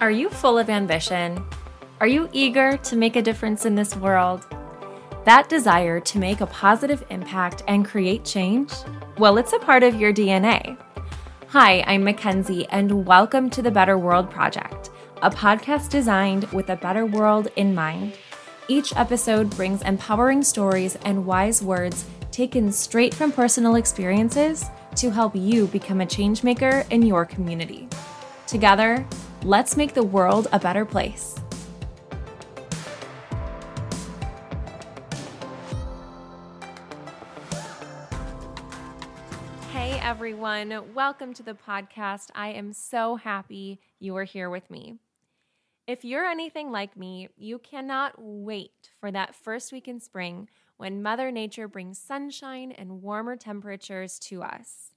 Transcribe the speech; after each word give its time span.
Are 0.00 0.10
you 0.10 0.30
full 0.30 0.58
of 0.58 0.70
ambition? 0.70 1.44
Are 2.00 2.06
you 2.06 2.30
eager 2.32 2.78
to 2.78 2.96
make 2.96 3.16
a 3.16 3.22
difference 3.22 3.66
in 3.66 3.74
this 3.74 3.94
world? 3.94 4.46
That 5.26 5.50
desire 5.50 6.00
to 6.00 6.18
make 6.18 6.40
a 6.40 6.46
positive 6.46 7.04
impact 7.10 7.62
and 7.68 7.84
create 7.84 8.24
change? 8.24 8.72
Well, 9.18 9.36
it's 9.36 9.52
a 9.52 9.58
part 9.58 9.82
of 9.82 9.96
your 9.96 10.10
DNA. 10.10 10.78
Hi, 11.48 11.84
I'm 11.86 12.02
Mackenzie, 12.02 12.66
and 12.70 13.04
welcome 13.04 13.50
to 13.50 13.60
the 13.60 13.70
Better 13.70 13.98
World 13.98 14.30
Project, 14.30 14.88
a 15.20 15.28
podcast 15.28 15.90
designed 15.90 16.44
with 16.44 16.70
a 16.70 16.76
better 16.76 17.04
world 17.04 17.48
in 17.56 17.74
mind. 17.74 18.14
Each 18.68 18.96
episode 18.96 19.50
brings 19.50 19.82
empowering 19.82 20.42
stories 20.42 20.96
and 21.04 21.26
wise 21.26 21.62
words 21.62 22.06
taken 22.30 22.72
straight 22.72 23.12
from 23.12 23.32
personal 23.32 23.74
experiences 23.74 24.64
to 24.96 25.10
help 25.10 25.36
you 25.36 25.66
become 25.66 26.00
a 26.00 26.06
changemaker 26.06 26.90
in 26.90 27.02
your 27.02 27.26
community. 27.26 27.86
Together, 28.46 29.06
let's 29.44 29.74
make 29.74 29.94
the 29.94 30.02
world 30.02 30.48
a 30.52 30.58
better 30.58 30.84
place. 30.84 31.34
Hey 39.72 39.98
everyone, 40.02 40.92
welcome 40.94 41.32
to 41.34 41.42
the 41.42 41.54
podcast. 41.54 42.28
I 42.34 42.48
am 42.48 42.74
so 42.74 43.16
happy 43.16 43.80
you 43.98 44.14
are 44.16 44.24
here 44.24 44.50
with 44.50 44.70
me. 44.70 44.98
If 45.86 46.04
you're 46.04 46.26
anything 46.26 46.70
like 46.70 46.96
me, 46.96 47.30
you 47.36 47.58
cannot 47.58 48.14
wait 48.18 48.90
for 49.00 49.10
that 49.10 49.34
first 49.34 49.72
week 49.72 49.88
in 49.88 50.00
spring 50.00 50.48
when 50.76 51.02
Mother 51.02 51.32
Nature 51.32 51.66
brings 51.66 51.98
sunshine 51.98 52.72
and 52.72 53.02
warmer 53.02 53.36
temperatures 53.36 54.18
to 54.20 54.42
us. 54.42 54.92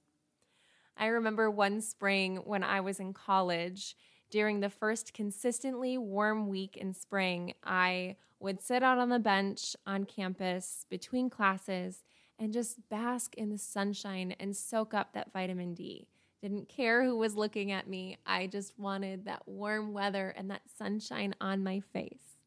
I 0.96 1.06
remember 1.06 1.50
one 1.50 1.80
spring 1.80 2.36
when 2.44 2.62
I 2.62 2.80
was 2.80 3.00
in 3.00 3.12
college, 3.12 3.96
during 4.34 4.58
the 4.58 4.68
first 4.68 5.14
consistently 5.14 5.96
warm 5.96 6.48
week 6.48 6.76
in 6.76 6.92
spring, 6.92 7.54
I 7.62 8.16
would 8.40 8.60
sit 8.60 8.82
out 8.82 8.98
on 8.98 9.08
the 9.08 9.20
bench 9.20 9.76
on 9.86 10.06
campus 10.06 10.86
between 10.90 11.30
classes 11.30 12.02
and 12.36 12.52
just 12.52 12.88
bask 12.88 13.36
in 13.36 13.50
the 13.50 13.58
sunshine 13.58 14.34
and 14.40 14.56
soak 14.56 14.92
up 14.92 15.12
that 15.12 15.32
vitamin 15.32 15.72
D. 15.72 16.08
Didn't 16.42 16.68
care 16.68 17.04
who 17.04 17.16
was 17.16 17.36
looking 17.36 17.70
at 17.70 17.86
me. 17.86 18.18
I 18.26 18.48
just 18.48 18.76
wanted 18.76 19.26
that 19.26 19.46
warm 19.46 19.92
weather 19.92 20.34
and 20.36 20.50
that 20.50 20.62
sunshine 20.76 21.36
on 21.40 21.62
my 21.62 21.78
face. 21.78 22.40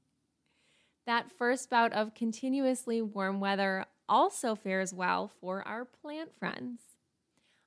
That 1.05 1.31
first 1.31 1.69
bout 1.69 1.93
of 1.93 2.13
continuously 2.13 3.01
warm 3.01 3.39
weather 3.39 3.85
also 4.09 4.55
fares 4.55 4.93
well 4.93 5.31
for 5.39 5.65
our 5.65 5.85
plant 5.85 6.37
friends. 6.37 6.81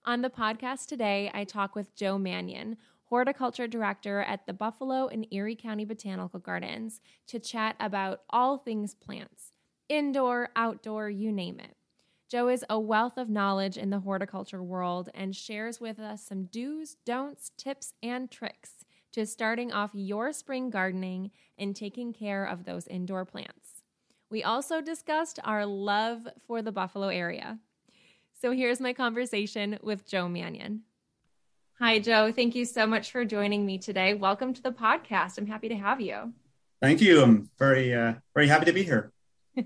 On 0.05 0.21
the 0.21 0.29
podcast 0.29 0.89
today, 0.89 1.31
I 1.33 1.45
talk 1.45 1.75
with 1.75 1.95
Joe 1.95 2.19
Mannion, 2.19 2.77
horticulture 3.11 3.67
director 3.67 4.21
at 4.21 4.47
the 4.47 4.53
Buffalo 4.53 5.09
and 5.09 5.27
Erie 5.33 5.57
County 5.57 5.85
Botanical 5.85 6.39
Gardens, 6.41 7.01
to 7.27 7.39
chat 7.39 7.77
about 7.79 8.23
all 8.31 8.57
things 8.57 8.95
plants 8.95 9.53
indoor, 9.89 10.51
outdoor, 10.55 11.11
you 11.11 11.33
name 11.33 11.59
it. 11.59 11.75
Joe 12.31 12.49
is 12.49 12.65
a 12.71 12.79
wealth 12.79 13.19
of 13.19 13.29
knowledge 13.29 13.77
in 13.77 13.91
the 13.91 13.99
horticulture 13.99 14.63
world 14.63 15.09
and 15.15 15.35
shares 15.35 15.81
with 15.81 15.99
us 15.99 16.25
some 16.25 16.45
do's, 16.45 16.97
don'ts, 17.05 17.51
tips, 17.57 17.93
and 18.01 18.31
tricks 18.31 18.85
to 19.11 19.27
starting 19.27 19.73
off 19.73 19.91
your 19.93 20.33
spring 20.33 20.71
gardening 20.71 21.33
and 21.59 21.75
taking 21.75 22.13
care 22.13 22.45
of 22.45 22.65
those 22.65 22.87
indoor 22.87 23.25
plants. 23.25 23.83
We 24.31 24.45
also 24.45 24.81
discussed 24.81 25.41
our 25.43 25.67
love 25.67 26.29
for 26.47 26.63
the 26.63 26.71
Buffalo 26.71 27.09
area. 27.09 27.59
So 28.41 28.53
here's 28.53 28.81
my 28.81 28.93
conversation 28.93 29.81
with 29.83 30.07
Joe 30.07 30.29
Mannion. 30.29 30.83
Hi, 31.81 31.99
Joe. 31.99 32.31
Thank 32.31 32.55
you 32.57 32.67
so 32.67 32.87
much 32.87 33.11
for 33.11 33.25
joining 33.25 33.65
me 33.65 33.79
today. 33.79 34.13
Welcome 34.13 34.53
to 34.53 34.63
the 34.63 34.71
podcast. 34.71 35.39
I'm 35.39 35.47
happy 35.47 35.71
to 35.71 35.75
have 35.75 35.99
you. 35.99 36.35
Thank 36.83 37.01
you. 37.01 37.23
I'm 37.23 37.49
very, 37.59 37.95
uh, 37.95 38.17
very 38.35 38.49
happy 38.49 38.67
to 38.67 38.73
be 38.75 38.83
here. 38.83 39.13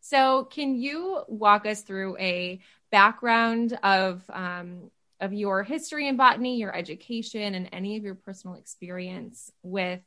so, 0.00 0.44
can 0.44 0.74
you 0.74 1.20
walk 1.28 1.66
us 1.66 1.82
through 1.82 2.16
a 2.16 2.60
background 2.90 3.78
of 3.82 4.22
um, 4.30 4.90
of 5.20 5.34
your 5.34 5.64
history 5.64 6.08
in 6.08 6.16
botany, 6.16 6.56
your 6.56 6.74
education, 6.74 7.54
and 7.54 7.68
any 7.72 7.98
of 7.98 8.04
your 8.04 8.14
personal 8.14 8.56
experience 8.56 9.52
with 9.62 10.00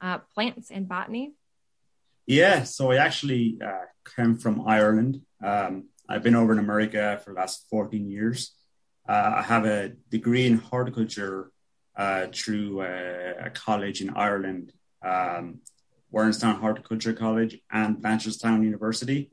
uh, 0.00 0.18
plants 0.34 0.72
and 0.72 0.88
botany? 0.88 1.34
Yeah. 2.26 2.64
So 2.64 2.90
I 2.90 2.96
actually 2.96 3.60
uh, 3.64 3.84
came 4.16 4.38
from 4.38 4.66
Ireland. 4.66 5.20
Um, 5.40 5.84
I've 6.08 6.24
been 6.24 6.34
over 6.34 6.52
in 6.52 6.58
America 6.58 7.20
for 7.24 7.32
the 7.32 7.38
last 7.38 7.66
14 7.70 8.10
years. 8.10 8.56
Uh, 9.06 9.34
I 9.36 9.42
have 9.42 9.66
a 9.66 9.90
degree 10.10 10.46
in 10.46 10.58
horticulture 10.58 11.50
uh, 11.96 12.26
through 12.32 12.80
uh, 12.80 13.34
a 13.44 13.50
college 13.50 14.00
in 14.00 14.10
Ireland, 14.10 14.72
um, 15.02 15.60
Warrenstown 16.12 16.58
Horticulture 16.58 17.12
College 17.12 17.58
and 17.70 17.98
Blanchardstown 17.98 18.64
University. 18.64 19.30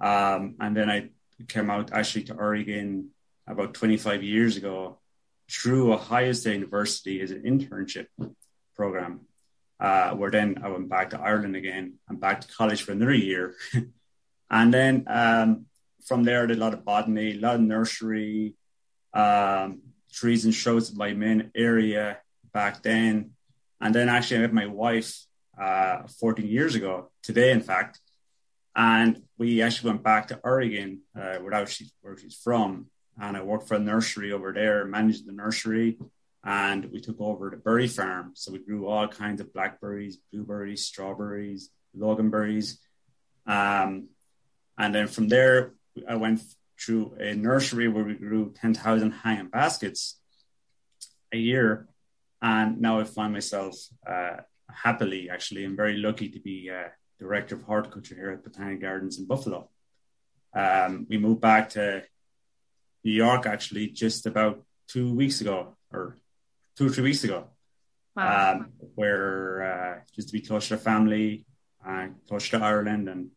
Um, 0.00 0.56
and 0.60 0.76
then 0.76 0.90
I 0.90 1.10
came 1.48 1.70
out 1.70 1.92
actually 1.92 2.24
to 2.24 2.34
Oregon 2.34 3.10
about 3.46 3.74
25 3.74 4.22
years 4.22 4.56
ago 4.56 4.98
through 5.50 5.92
Ohio 5.92 6.32
State 6.32 6.54
University 6.54 7.20
as 7.20 7.30
an 7.30 7.42
internship 7.42 8.06
program. 8.74 9.20
Uh, 9.78 10.12
where 10.14 10.30
then 10.30 10.60
I 10.62 10.68
went 10.68 10.88
back 10.88 11.10
to 11.10 11.20
Ireland 11.20 11.56
again 11.56 11.94
and 12.08 12.20
back 12.20 12.40
to 12.40 12.48
college 12.48 12.82
for 12.82 12.92
another 12.92 13.14
year. 13.14 13.56
and 14.50 14.72
then 14.72 15.04
um, 15.08 15.66
from 16.06 16.22
there, 16.22 16.44
I 16.44 16.46
did 16.46 16.58
a 16.58 16.60
lot 16.60 16.72
of 16.72 16.84
botany, 16.84 17.32
a 17.32 17.40
lot 17.40 17.56
of 17.56 17.62
nursery, 17.62 18.54
um, 19.14 19.82
trees 20.12 20.44
and 20.44 20.54
shrubs 20.54 20.94
my 20.94 21.12
main 21.12 21.50
area 21.54 22.18
back 22.52 22.82
then. 22.82 23.30
And 23.80 23.94
then 23.94 24.08
actually, 24.08 24.38
I 24.38 24.40
met 24.42 24.52
my 24.52 24.66
wife 24.66 25.24
uh, 25.60 26.06
14 26.20 26.46
years 26.46 26.74
ago, 26.74 27.10
today, 27.22 27.50
in 27.50 27.60
fact. 27.60 28.00
And 28.74 29.22
we 29.38 29.60
actually 29.62 29.90
went 29.90 30.02
back 30.02 30.28
to 30.28 30.40
Oregon, 30.42 31.00
uh, 31.16 31.36
where, 31.36 31.66
she's, 31.66 31.92
where 32.00 32.16
she's 32.16 32.36
from. 32.36 32.86
And 33.20 33.36
I 33.36 33.42
worked 33.42 33.68
for 33.68 33.74
a 33.74 33.80
nursery 33.80 34.32
over 34.32 34.52
there, 34.52 34.84
managed 34.86 35.26
the 35.26 35.32
nursery. 35.32 35.98
And 36.44 36.86
we 36.86 37.00
took 37.00 37.20
over 37.20 37.50
the 37.50 37.56
berry 37.56 37.86
farm. 37.86 38.32
So 38.34 38.52
we 38.52 38.58
grew 38.58 38.86
all 38.86 39.08
kinds 39.08 39.40
of 39.40 39.52
blackberries, 39.52 40.18
blueberries, 40.32 40.86
strawberries, 40.86 41.70
loganberries. 41.96 42.78
Um, 43.46 44.08
and 44.78 44.94
then 44.94 45.06
from 45.06 45.28
there, 45.28 45.74
I 46.08 46.16
went 46.16 46.40
through 46.84 47.14
a 47.20 47.34
nursery 47.34 47.88
where 47.88 48.04
we 48.04 48.14
grew 48.14 48.52
10,000 48.60 49.10
hanging 49.12 49.48
baskets 49.48 50.18
a 51.32 51.36
year. 51.36 51.88
And 52.40 52.80
now 52.80 52.98
I 52.98 53.04
find 53.04 53.32
myself 53.32 53.76
uh, 54.06 54.38
happily, 54.70 55.30
actually, 55.30 55.64
I'm 55.64 55.76
very 55.76 55.96
lucky 55.96 56.28
to 56.30 56.40
be 56.40 56.70
uh, 56.70 56.88
director 57.18 57.54
of 57.54 57.62
horticulture 57.62 58.16
here 58.16 58.30
at 58.30 58.42
Botanic 58.42 58.80
Gardens 58.80 59.18
in 59.18 59.26
Buffalo. 59.26 59.68
Um, 60.54 61.06
we 61.08 61.18
moved 61.18 61.40
back 61.40 61.70
to 61.70 62.02
New 63.04 63.12
York 63.12 63.46
actually 63.46 63.88
just 63.88 64.26
about 64.26 64.62
two 64.88 65.14
weeks 65.14 65.40
ago, 65.40 65.76
or 65.92 66.18
two 66.76 66.86
or 66.86 66.90
three 66.90 67.04
weeks 67.04 67.24
ago, 67.24 67.46
wow. 68.16 68.52
um, 68.52 68.72
where 68.94 69.62
uh, 69.62 70.00
just 70.14 70.28
to 70.28 70.32
be 70.32 70.40
close 70.40 70.68
to 70.68 70.76
family, 70.76 71.46
uh, 71.86 72.08
close 72.28 72.48
to 72.50 72.58
Ireland, 72.58 73.08
and 73.08 73.30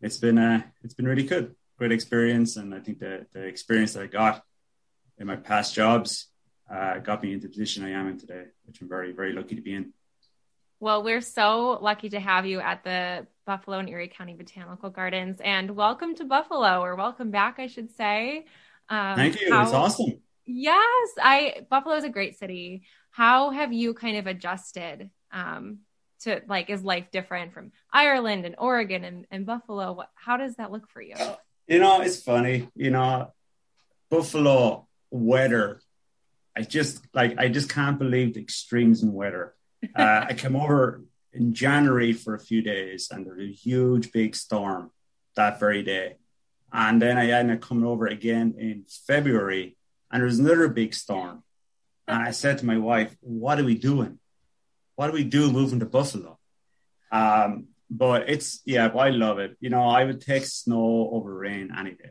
it's 0.00 0.18
been 0.18 0.38
uh, 0.38 0.62
it's 0.82 0.94
been 0.94 1.06
really 1.06 1.24
good 1.24 1.54
great 1.80 1.92
experience. 1.92 2.58
And 2.58 2.74
I 2.74 2.78
think 2.78 2.98
the, 2.98 3.26
the 3.32 3.42
experience 3.42 3.94
that 3.94 4.02
I 4.02 4.06
got 4.06 4.44
in 5.16 5.26
my 5.26 5.36
past 5.36 5.74
jobs 5.74 6.26
uh, 6.70 6.98
got 6.98 7.22
me 7.22 7.32
into 7.32 7.46
the 7.46 7.52
position 7.52 7.82
I 7.82 7.92
am 7.92 8.06
in 8.06 8.18
today, 8.18 8.44
which 8.66 8.82
I'm 8.82 8.88
very, 8.88 9.12
very 9.12 9.32
lucky 9.32 9.54
to 9.54 9.62
be 9.62 9.72
in. 9.72 9.94
Well, 10.78 11.02
we're 11.02 11.22
so 11.22 11.78
lucky 11.80 12.10
to 12.10 12.20
have 12.20 12.44
you 12.44 12.60
at 12.60 12.84
the 12.84 13.26
Buffalo 13.46 13.78
and 13.78 13.88
Erie 13.88 14.08
County 14.08 14.34
Botanical 14.34 14.90
Gardens. 14.90 15.40
And 15.42 15.70
welcome 15.70 16.14
to 16.16 16.24
Buffalo, 16.24 16.82
or 16.82 16.96
welcome 16.96 17.30
back, 17.30 17.58
I 17.58 17.66
should 17.66 17.90
say. 17.96 18.44
Um, 18.90 19.16
Thank 19.16 19.40
you. 19.40 19.50
How, 19.50 19.62
it's 19.62 19.72
awesome. 19.72 20.20
Yes, 20.44 21.08
I 21.18 21.66
Buffalo 21.70 21.96
is 21.96 22.04
a 22.04 22.10
great 22.10 22.38
city. 22.38 22.82
How 23.10 23.50
have 23.50 23.72
you 23.72 23.94
kind 23.94 24.18
of 24.18 24.26
adjusted 24.26 25.08
um, 25.32 25.78
to 26.20 26.42
like 26.46 26.68
is 26.68 26.84
life 26.84 27.10
different 27.10 27.54
from 27.54 27.72
Ireland 27.90 28.44
and 28.44 28.54
Oregon 28.58 29.04
and, 29.04 29.26
and 29.30 29.46
Buffalo? 29.46 29.92
What, 29.92 30.10
how 30.14 30.36
does 30.36 30.56
that 30.56 30.70
look 30.70 30.90
for 30.90 31.00
you? 31.00 31.16
You 31.70 31.78
know, 31.78 32.00
it's 32.00 32.20
funny. 32.20 32.68
You 32.74 32.90
know, 32.90 33.32
Buffalo 34.10 34.88
weather. 35.08 35.80
I 36.56 36.62
just 36.62 37.06
like 37.14 37.38
I 37.38 37.46
just 37.46 37.70
can't 37.70 37.96
believe 37.96 38.34
the 38.34 38.40
extremes 38.40 39.02
in 39.02 39.14
weather. 39.14 39.54
Uh, 39.96 40.26
I 40.28 40.34
came 40.34 40.56
over 40.56 41.02
in 41.32 41.54
January 41.54 42.12
for 42.12 42.34
a 42.34 42.38
few 42.38 42.60
days, 42.60 43.08
and 43.10 43.24
there 43.24 43.34
was 43.34 43.48
a 43.48 43.52
huge 43.52 44.12
big 44.12 44.36
storm 44.36 44.90
that 45.36 45.58
very 45.58 45.82
day. 45.82 46.16
And 46.70 47.00
then 47.00 47.16
I 47.16 47.30
ended 47.30 47.56
up 47.56 47.62
coming 47.62 47.86
over 47.86 48.06
again 48.06 48.56
in 48.58 48.84
February, 49.06 49.78
and 50.10 50.20
there 50.20 50.26
was 50.26 50.38
another 50.38 50.68
big 50.68 50.92
storm. 50.92 51.42
And 52.06 52.22
I 52.22 52.32
said 52.32 52.58
to 52.58 52.66
my 52.66 52.76
wife, 52.76 53.16
"What 53.20 53.58
are 53.58 53.64
we 53.64 53.74
doing? 53.74 54.18
What 54.96 55.06
do 55.06 55.14
we 55.14 55.24
do 55.24 55.50
moving 55.50 55.80
to 55.80 55.86
Buffalo?" 55.86 56.38
Um, 57.10 57.68
but 57.90 58.30
it's 58.30 58.62
yeah, 58.64 58.86
I 58.86 59.10
love 59.10 59.38
it. 59.40 59.56
You 59.60 59.68
know, 59.68 59.82
I 59.82 60.04
would 60.04 60.20
take 60.20 60.44
snow 60.44 61.10
over 61.12 61.34
rain 61.34 61.70
any 61.76 61.92
day. 61.92 62.10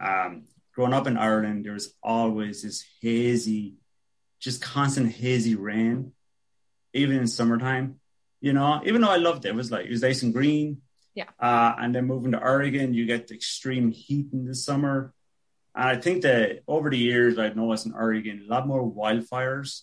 Um, 0.00 0.44
growing 0.74 0.92
up 0.92 1.06
in 1.06 1.16
Ireland, 1.16 1.64
there 1.64 1.72
was 1.72 1.94
always 2.02 2.62
this 2.62 2.84
hazy, 3.00 3.76
just 4.40 4.60
constant 4.60 5.12
hazy 5.12 5.54
rain, 5.54 6.12
even 6.92 7.16
in 7.18 7.26
summertime. 7.28 8.00
You 8.40 8.52
know, 8.52 8.80
even 8.84 9.02
though 9.02 9.10
I 9.10 9.16
loved 9.16 9.44
it, 9.44 9.50
it 9.50 9.54
was 9.54 9.70
like 9.70 9.86
it 9.86 9.90
was 9.90 10.02
nice 10.02 10.22
and 10.22 10.34
green. 10.34 10.78
Yeah. 11.14 11.28
Uh, 11.38 11.74
and 11.78 11.94
then 11.94 12.06
moving 12.06 12.32
to 12.32 12.40
Oregon, 12.40 12.94
you 12.94 13.06
get 13.06 13.28
the 13.28 13.34
extreme 13.34 13.90
heat 13.90 14.28
in 14.32 14.46
the 14.46 14.54
summer. 14.54 15.12
And 15.74 15.88
I 15.88 15.96
think 15.96 16.22
that 16.22 16.60
over 16.66 16.90
the 16.90 16.98
years, 16.98 17.38
I've 17.38 17.56
noticed 17.56 17.86
in 17.86 17.92
Oregon 17.92 18.46
a 18.46 18.50
lot 18.50 18.66
more 18.66 18.82
wildfires. 18.82 19.82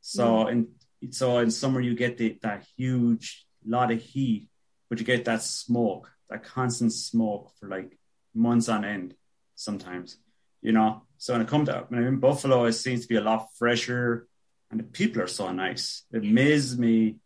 So 0.00 0.44
mm. 0.44 0.50
in 0.50 1.12
so 1.12 1.38
in 1.38 1.50
summer 1.50 1.80
you 1.80 1.94
get 1.94 2.18
the, 2.18 2.38
that 2.42 2.66
huge 2.76 3.46
lot 3.64 3.90
of 3.90 4.00
heat, 4.00 4.48
but 4.94 5.00
you 5.00 5.06
get 5.06 5.24
that 5.24 5.42
smoke, 5.42 6.12
that 6.30 6.44
constant 6.44 6.92
smoke 6.92 7.50
for 7.58 7.68
like 7.68 7.98
months 8.32 8.68
on 8.68 8.84
end 8.84 9.16
sometimes. 9.56 10.18
You 10.62 10.70
know, 10.70 11.02
so 11.18 11.32
when 11.32 11.42
it 11.42 11.48
comes 11.48 11.68
to 11.68 11.84
when 11.88 11.98
I'm 12.00 12.06
in 12.06 12.20
Buffalo, 12.20 12.64
it 12.66 12.74
seems 12.74 13.02
to 13.02 13.08
be 13.08 13.16
a 13.16 13.20
lot 13.20 13.48
fresher, 13.58 14.28
and 14.70 14.78
the 14.78 14.84
people 14.84 15.20
are 15.20 15.26
so 15.26 15.50
nice. 15.50 16.04
It 16.12 16.18
amazes 16.22 16.78
me 16.78 17.16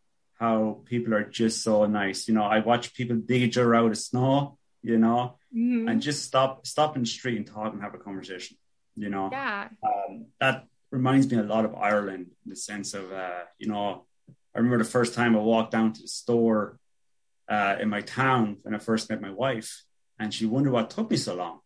how 0.41 0.81
people 0.87 1.13
are 1.13 1.25
just 1.25 1.63
so 1.63 1.85
nice. 1.85 2.27
You 2.27 2.33
know, 2.33 2.43
I 2.43 2.61
watch 2.61 2.95
people 2.95 3.17
dig 3.17 3.43
each 3.43 3.59
other 3.59 3.75
out 3.75 3.91
of 3.91 3.99
snow, 3.99 4.57
you 4.83 4.97
know, 4.97 5.37
mm-hmm. 5.55 5.89
and 5.89 6.01
just 6.01 6.25
stop 6.25 6.67
stop 6.67 6.97
in 6.97 7.03
the 7.03 7.09
street 7.09 7.37
and 7.37 7.47
talk 7.47 7.75
and 7.75 7.83
have 7.83 7.95
a 7.95 7.99
conversation. 7.99 8.57
You 8.97 9.11
know, 9.11 9.29
yeah, 9.31 9.69
um, 9.83 10.29
that 10.41 10.65
reminds 10.91 11.31
me 11.31 11.37
a 11.37 11.43
lot 11.43 11.67
of 11.67 11.75
Ireland 11.75 12.31
in 12.45 12.51
the 12.51 12.57
sense 12.57 12.95
of, 12.95 13.13
uh, 13.13 13.45
you 13.59 13.69
know, 13.69 14.07
I 14.55 14.59
remember 14.59 14.79
the 14.79 14.91
first 14.91 15.13
time 15.13 15.37
I 15.37 15.41
walked 15.41 15.73
down 15.73 15.93
to 15.93 16.01
the 16.01 16.09
store 16.09 16.79
uh, 17.49 17.77
in 17.81 17.89
my 17.89 18.03
town 18.03 18.59
when 18.63 18.75
I 18.75 18.79
first 18.79 19.09
met 19.11 19.21
my 19.21 19.31
wife, 19.31 19.83
and 20.19 20.33
she 20.33 20.47
wondered 20.47 20.73
what 20.73 20.91
took 20.91 21.11
me 21.11 21.17
so 21.17 21.35
long. 21.35 21.61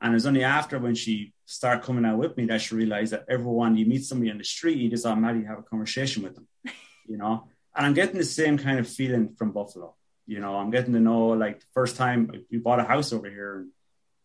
And 0.00 0.12
it 0.12 0.14
was 0.14 0.26
only 0.26 0.44
after 0.44 0.78
when 0.78 0.94
she 0.94 1.32
started 1.44 1.84
coming 1.84 2.04
out 2.04 2.18
with 2.18 2.36
me 2.36 2.46
that 2.46 2.60
she 2.60 2.74
realized 2.74 3.12
that 3.12 3.24
everyone 3.28 3.76
you 3.76 3.86
meet 3.86 4.04
somebody 4.04 4.30
on 4.30 4.38
the 4.38 4.44
street, 4.44 4.78
you 4.78 4.88
just 4.88 5.06
automatically 5.06 5.46
have 5.46 5.58
a 5.58 5.62
conversation 5.62 6.22
with 6.22 6.34
them, 6.34 6.46
you 7.08 7.16
know. 7.16 7.48
And 7.74 7.86
I'm 7.86 7.94
getting 7.94 8.18
the 8.18 8.24
same 8.24 8.58
kind 8.58 8.78
of 8.78 8.88
feeling 8.88 9.34
from 9.36 9.52
Buffalo. 9.52 9.94
You 10.26 10.40
know, 10.40 10.56
I'm 10.56 10.70
getting 10.70 10.92
to 10.92 11.00
know 11.00 11.28
like 11.28 11.60
the 11.60 11.66
first 11.72 11.96
time 11.96 12.30
we 12.50 12.58
bought 12.58 12.80
a 12.80 12.84
house 12.84 13.12
over 13.12 13.28
here, 13.28 13.66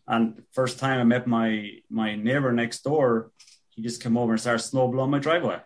and, 0.06 0.36
the 0.36 0.44
first 0.51 0.80
time 0.80 1.00
I 1.00 1.04
met 1.06 1.28
my 1.28 1.69
my 1.89 2.16
neighbor 2.16 2.51
next 2.51 2.84
door, 2.84 3.31
he 3.69 3.81
just 3.81 4.04
came 4.04 4.18
over 4.18 4.34
and 4.34 4.42
started 4.42 4.60
snow 4.60 4.88
blowing 4.89 5.12
my 5.12 5.19
driveway. 5.19 5.60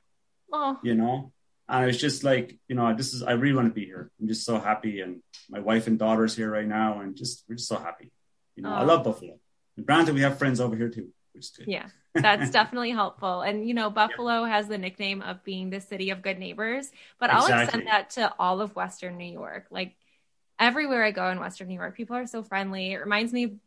Oh, 0.53 0.77
you 0.83 0.93
know, 0.93 1.33
and 1.69 1.83
it 1.83 1.87
was 1.87 1.97
just 1.97 2.23
like, 2.23 2.57
you 2.67 2.75
know, 2.75 2.93
this 2.95 3.13
is 3.13 3.23
I 3.23 3.33
really 3.33 3.55
want 3.55 3.67
to 3.67 3.73
be 3.73 3.85
here. 3.85 4.09
I'm 4.19 4.27
just 4.27 4.45
so 4.45 4.59
happy, 4.59 5.01
and 5.01 5.21
my 5.49 5.59
wife 5.59 5.87
and 5.87 5.99
daughter's 5.99 6.35
here 6.35 6.49
right 6.49 6.67
now, 6.67 7.01
and 7.01 7.15
just 7.15 7.43
we're 7.47 7.55
just 7.55 7.67
so 7.67 7.77
happy. 7.77 8.11
You 8.55 8.63
know, 8.63 8.69
oh. 8.69 8.75
I 8.75 8.83
love 8.83 9.03
Buffalo. 9.03 9.39
And 9.75 9.85
granted, 9.85 10.15
we 10.15 10.21
have 10.21 10.37
friends 10.37 10.59
over 10.59 10.75
here 10.75 10.89
too, 10.89 11.09
which 11.33 11.45
is 11.45 11.49
good. 11.51 11.67
Yeah, 11.67 11.87
that's 12.13 12.49
definitely 12.51 12.91
helpful. 12.91 13.41
And 13.41 13.67
you 13.67 13.73
know, 13.73 13.89
Buffalo 13.89 14.43
yeah. 14.43 14.49
has 14.49 14.67
the 14.67 14.77
nickname 14.77 15.21
of 15.21 15.43
being 15.43 15.69
the 15.69 15.81
city 15.81 16.09
of 16.09 16.21
good 16.21 16.39
neighbors, 16.39 16.89
but 17.19 17.29
exactly. 17.29 17.53
I'll 17.53 17.63
extend 17.63 17.87
that 17.87 18.09
to 18.11 18.33
all 18.39 18.61
of 18.61 18.75
Western 18.75 19.17
New 19.17 19.31
York. 19.31 19.67
Like 19.69 19.95
everywhere 20.57 21.03
I 21.03 21.11
go 21.11 21.29
in 21.29 21.39
Western 21.39 21.67
New 21.67 21.75
York, 21.75 21.95
people 21.95 22.15
are 22.15 22.27
so 22.27 22.43
friendly. 22.43 22.93
It 22.93 22.99
reminds 22.99 23.33
me 23.33 23.57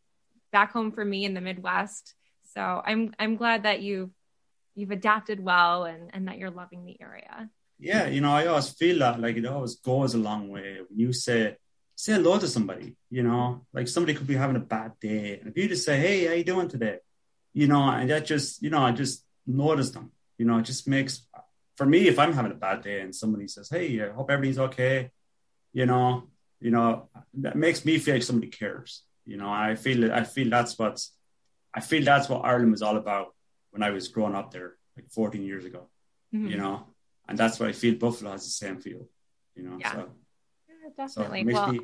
back 0.52 0.72
home 0.72 0.90
for 0.90 1.04
me 1.04 1.24
in 1.24 1.34
the 1.34 1.40
Midwest. 1.40 2.14
So 2.54 2.82
I'm 2.84 3.14
I'm 3.18 3.36
glad 3.36 3.64
that 3.64 3.82
you've 3.82 4.10
you've 4.74 4.90
adapted 4.90 5.38
well 5.44 5.84
and 5.84 6.10
and 6.12 6.28
that 6.28 6.38
you're 6.38 6.50
loving 6.50 6.84
the 6.84 7.00
area. 7.00 7.50
Yeah, 7.80 8.08
you 8.08 8.20
know, 8.20 8.32
I 8.32 8.46
always 8.46 8.68
feel 8.68 8.98
that 8.98 9.20
like 9.20 9.36
it 9.36 9.46
always 9.46 9.76
goes 9.76 10.14
a 10.14 10.18
long 10.18 10.50
way. 10.50 10.78
When 10.86 10.98
you 10.98 11.12
say 11.12 11.56
say 12.00 12.14
hello 12.14 12.38
to 12.38 12.48
somebody, 12.48 12.96
you 13.10 13.22
know, 13.22 13.66
like 13.74 13.86
somebody 13.86 14.14
could 14.14 14.26
be 14.26 14.34
having 14.34 14.56
a 14.56 14.60
bad 14.60 14.92
day. 15.00 15.38
And 15.38 15.50
if 15.50 15.56
you 15.56 15.68
just 15.68 15.84
say, 15.84 15.98
Hey, 15.98 16.24
how 16.26 16.32
you 16.32 16.44
doing 16.44 16.68
today? 16.68 16.98
You 17.52 17.66
know, 17.66 17.82
and 17.90 18.08
that 18.08 18.24
just, 18.24 18.62
you 18.62 18.70
know, 18.70 18.78
I 18.78 18.92
just 18.92 19.24
notice 19.46 19.90
them, 19.90 20.10
you 20.38 20.46
know, 20.46 20.58
it 20.58 20.62
just 20.62 20.88
makes, 20.88 21.26
for 21.76 21.84
me, 21.84 22.08
if 22.08 22.18
I'm 22.18 22.32
having 22.32 22.52
a 22.52 22.54
bad 22.54 22.82
day 22.82 23.00
and 23.00 23.14
somebody 23.14 23.48
says, 23.48 23.68
Hey, 23.68 24.02
I 24.02 24.12
hope 24.12 24.30
everything's 24.30 24.58
okay, 24.58 25.10
you 25.74 25.84
know, 25.84 26.28
you 26.58 26.70
know, 26.70 27.10
that 27.34 27.56
makes 27.56 27.84
me 27.84 27.98
feel 27.98 28.14
like 28.14 28.22
somebody 28.22 28.50
cares, 28.50 29.02
you 29.26 29.36
know, 29.36 29.50
I 29.50 29.74
feel, 29.74 30.10
I 30.10 30.24
feel 30.24 30.48
that's 30.48 30.78
what's, 30.78 31.12
I 31.74 31.80
feel 31.80 32.02
that's 32.02 32.30
what 32.30 32.46
Ireland 32.46 32.70
was 32.72 32.82
all 32.82 32.96
about 32.96 33.34
when 33.72 33.82
I 33.82 33.90
was 33.90 34.08
growing 34.08 34.34
up 34.34 34.52
there 34.52 34.76
like 34.96 35.10
14 35.10 35.42
years 35.42 35.66
ago, 35.66 35.88
mm-hmm. 36.34 36.48
you 36.48 36.56
know, 36.56 36.86
and 37.30 37.38
that's 37.38 37.60
what 37.60 37.68
I 37.68 37.72
feel 37.72 37.94
Buffalo 37.94 38.32
has 38.32 38.44
the 38.44 38.50
same 38.50 38.78
feel, 38.78 39.06
you 39.54 39.62
know, 39.62 39.78
yeah. 39.78 39.92
so 39.92 40.08
definitely. 40.96 41.40
So 41.40 41.44
makes 41.44 41.58
well, 41.58 41.72
me 41.72 41.80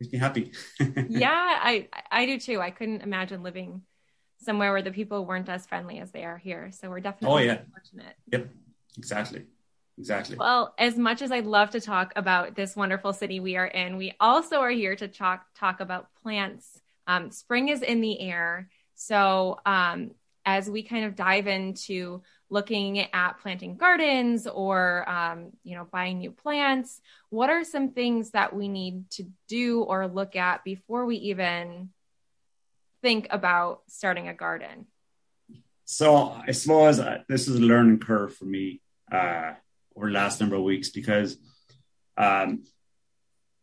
makes 0.00 0.12
me 0.12 0.18
happy. 0.18 0.52
yeah, 1.08 1.30
I 1.32 1.88
I 2.10 2.26
do 2.26 2.38
too. 2.38 2.60
I 2.60 2.70
couldn't 2.70 3.02
imagine 3.02 3.42
living 3.42 3.82
somewhere 4.40 4.72
where 4.72 4.82
the 4.82 4.90
people 4.90 5.24
weren't 5.24 5.48
as 5.48 5.66
friendly 5.66 6.00
as 6.00 6.10
they 6.10 6.24
are 6.24 6.36
here. 6.36 6.70
So 6.72 6.90
we're 6.90 7.00
definitely 7.00 7.44
oh, 7.44 7.52
yeah. 7.52 7.60
fortunate. 7.72 8.16
Yep, 8.32 8.48
exactly. 8.98 9.46
Exactly. 9.98 10.36
Well, 10.36 10.74
as 10.78 10.96
much 10.96 11.22
as 11.22 11.32
I'd 11.32 11.46
love 11.46 11.70
to 11.70 11.80
talk 11.80 12.12
about 12.14 12.54
this 12.54 12.76
wonderful 12.76 13.12
city 13.12 13.40
we 13.40 13.56
are 13.56 13.66
in, 13.66 13.96
we 13.96 14.14
also 14.20 14.58
are 14.58 14.70
here 14.70 14.94
to 14.96 15.08
talk 15.08 15.46
talk 15.56 15.80
about 15.80 16.08
plants. 16.22 16.80
Um, 17.06 17.30
spring 17.30 17.68
is 17.68 17.82
in 17.82 18.00
the 18.00 18.20
air, 18.20 18.68
so 18.94 19.58
um, 19.64 20.12
as 20.44 20.68
we 20.68 20.82
kind 20.82 21.04
of 21.04 21.16
dive 21.16 21.46
into 21.46 22.22
looking 22.50 23.00
at 23.12 23.40
planting 23.40 23.76
gardens 23.76 24.46
or 24.46 25.08
um, 25.08 25.50
you 25.64 25.76
know 25.76 25.86
buying 25.90 26.18
new 26.18 26.30
plants. 26.30 27.00
What 27.30 27.50
are 27.50 27.64
some 27.64 27.90
things 27.90 28.30
that 28.30 28.54
we 28.54 28.68
need 28.68 29.10
to 29.12 29.24
do 29.48 29.82
or 29.82 30.06
look 30.06 30.36
at 30.36 30.64
before 30.64 31.04
we 31.04 31.16
even 31.16 31.90
think 33.02 33.28
about 33.30 33.82
starting 33.88 34.28
a 34.28 34.34
garden? 34.34 34.86
So 35.84 36.36
i 36.46 36.52
suppose 36.52 37.00
uh, 37.00 37.18
this 37.28 37.48
is 37.48 37.56
a 37.56 37.62
learning 37.62 38.00
curve 38.00 38.34
for 38.34 38.44
me 38.44 38.80
uh, 39.10 39.54
over 39.96 40.08
the 40.08 40.12
last 40.12 40.40
number 40.40 40.56
of 40.56 40.62
weeks 40.62 40.90
because 40.90 41.36
um, 42.16 42.64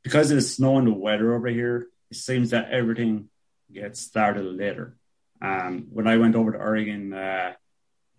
because 0.04 0.32
of 0.32 0.38
the 0.38 0.42
snow 0.42 0.78
and 0.78 0.88
the 0.88 0.94
weather 0.94 1.34
over 1.34 1.48
here 1.48 1.88
it 2.10 2.18
seems 2.18 2.52
that 2.52 2.70
everything 2.72 3.30
gets 3.72 4.00
started 4.00 4.46
later. 4.46 4.96
Um, 5.42 5.88
when 5.92 6.08
i 6.08 6.18
went 6.18 6.36
over 6.36 6.54
to 6.54 6.58
oregon 6.58 7.14
uh, 7.14 7.54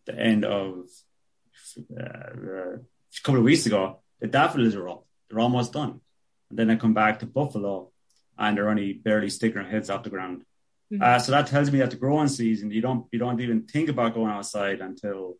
the 0.06 0.18
end 0.18 0.44
of 0.44 0.86
uh, 1.98 2.76
a 2.76 3.22
couple 3.22 3.38
of 3.38 3.44
weeks 3.44 3.66
ago, 3.66 4.00
the 4.20 4.26
daffodils 4.26 4.74
are 4.74 4.88
up. 4.88 5.06
They're 5.28 5.40
almost 5.40 5.72
done. 5.72 6.00
And 6.50 6.58
then 6.58 6.70
I 6.70 6.76
come 6.76 6.94
back 6.94 7.18
to 7.20 7.26
Buffalo 7.26 7.90
and 8.38 8.56
they're 8.56 8.68
only 8.68 8.92
barely 8.92 9.30
sticking 9.30 9.62
their 9.62 9.70
heads 9.70 9.90
off 9.90 10.04
the 10.04 10.10
ground. 10.10 10.44
Mm-hmm. 10.92 11.02
Uh, 11.02 11.18
so 11.18 11.32
that 11.32 11.48
tells 11.48 11.70
me 11.70 11.80
that 11.80 11.90
the 11.90 11.96
growing 11.96 12.28
season, 12.28 12.70
you 12.70 12.80
don't 12.80 13.06
you 13.10 13.18
don't 13.18 13.40
even 13.40 13.62
think 13.62 13.88
about 13.88 14.14
going 14.14 14.30
outside 14.30 14.80
until 14.80 15.36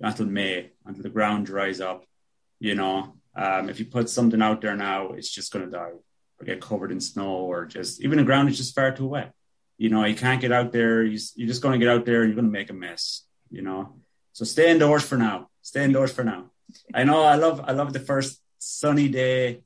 until 0.00 0.26
May, 0.26 0.70
until 0.84 1.02
the 1.02 1.08
ground 1.08 1.46
dries 1.46 1.80
up. 1.80 2.04
You 2.58 2.74
know, 2.74 3.14
um, 3.34 3.70
if 3.70 3.78
you 3.78 3.86
put 3.86 4.10
something 4.10 4.42
out 4.42 4.60
there 4.60 4.76
now, 4.76 5.12
it's 5.12 5.30
just 5.30 5.52
going 5.52 5.64
to 5.64 5.70
die 5.70 5.92
or 6.38 6.44
get 6.44 6.60
covered 6.60 6.92
in 6.92 7.00
snow 7.00 7.30
or 7.30 7.64
just 7.64 8.02
even 8.02 8.18
the 8.18 8.24
ground 8.24 8.50
is 8.50 8.58
just 8.58 8.74
far 8.74 8.92
too 8.92 9.06
wet. 9.06 9.32
You 9.78 9.88
know, 9.88 10.04
you 10.04 10.14
can't 10.14 10.40
get 10.40 10.52
out 10.52 10.72
there. 10.72 11.02
You, 11.02 11.18
you're 11.36 11.48
just 11.48 11.62
going 11.62 11.78
to 11.78 11.84
get 11.84 11.94
out 11.94 12.04
there 12.04 12.20
and 12.20 12.28
you're 12.28 12.36
going 12.36 12.52
to 12.52 12.58
make 12.58 12.68
a 12.68 12.74
mess. 12.74 13.24
You 13.50 13.62
know, 13.62 13.96
so 14.40 14.46
stay 14.46 14.70
indoors 14.70 15.04
for 15.04 15.18
now. 15.18 15.50
Stay 15.60 15.84
indoors 15.84 16.12
for 16.12 16.24
now. 16.24 16.46
I 16.94 17.04
know 17.04 17.22
I 17.22 17.34
love 17.34 17.60
I 17.62 17.72
love 17.72 17.92
the 17.92 18.00
first 18.00 18.40
sunny 18.58 19.06
day 19.06 19.60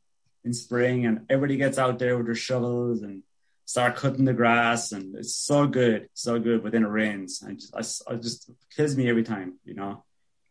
in 0.45 0.53
spring 0.53 1.07
and 1.07 1.27
everybody 1.31 1.57
gets 1.57 1.79
out 1.79 2.01
there 2.01 2.17
with 2.17 2.27
their 2.27 2.35
shovels 2.35 3.03
and 3.03 3.23
start 3.67 3.95
cutting 3.95 4.25
the 4.25 4.33
grass 4.33 4.91
and 4.91 5.15
it's 5.15 5.37
so 5.37 5.69
good, 5.69 6.09
so 6.13 6.41
good. 6.41 6.65
But 6.65 6.73
then 6.73 6.83
it 6.83 6.89
rains 6.89 7.41
and 7.41 7.61
just, 7.61 8.09
I, 8.09 8.15
I 8.15 8.17
just 8.17 8.51
kills 8.75 8.97
me 8.97 9.09
every 9.09 9.23
time, 9.23 9.61
you 9.65 9.75
know. 9.75 10.03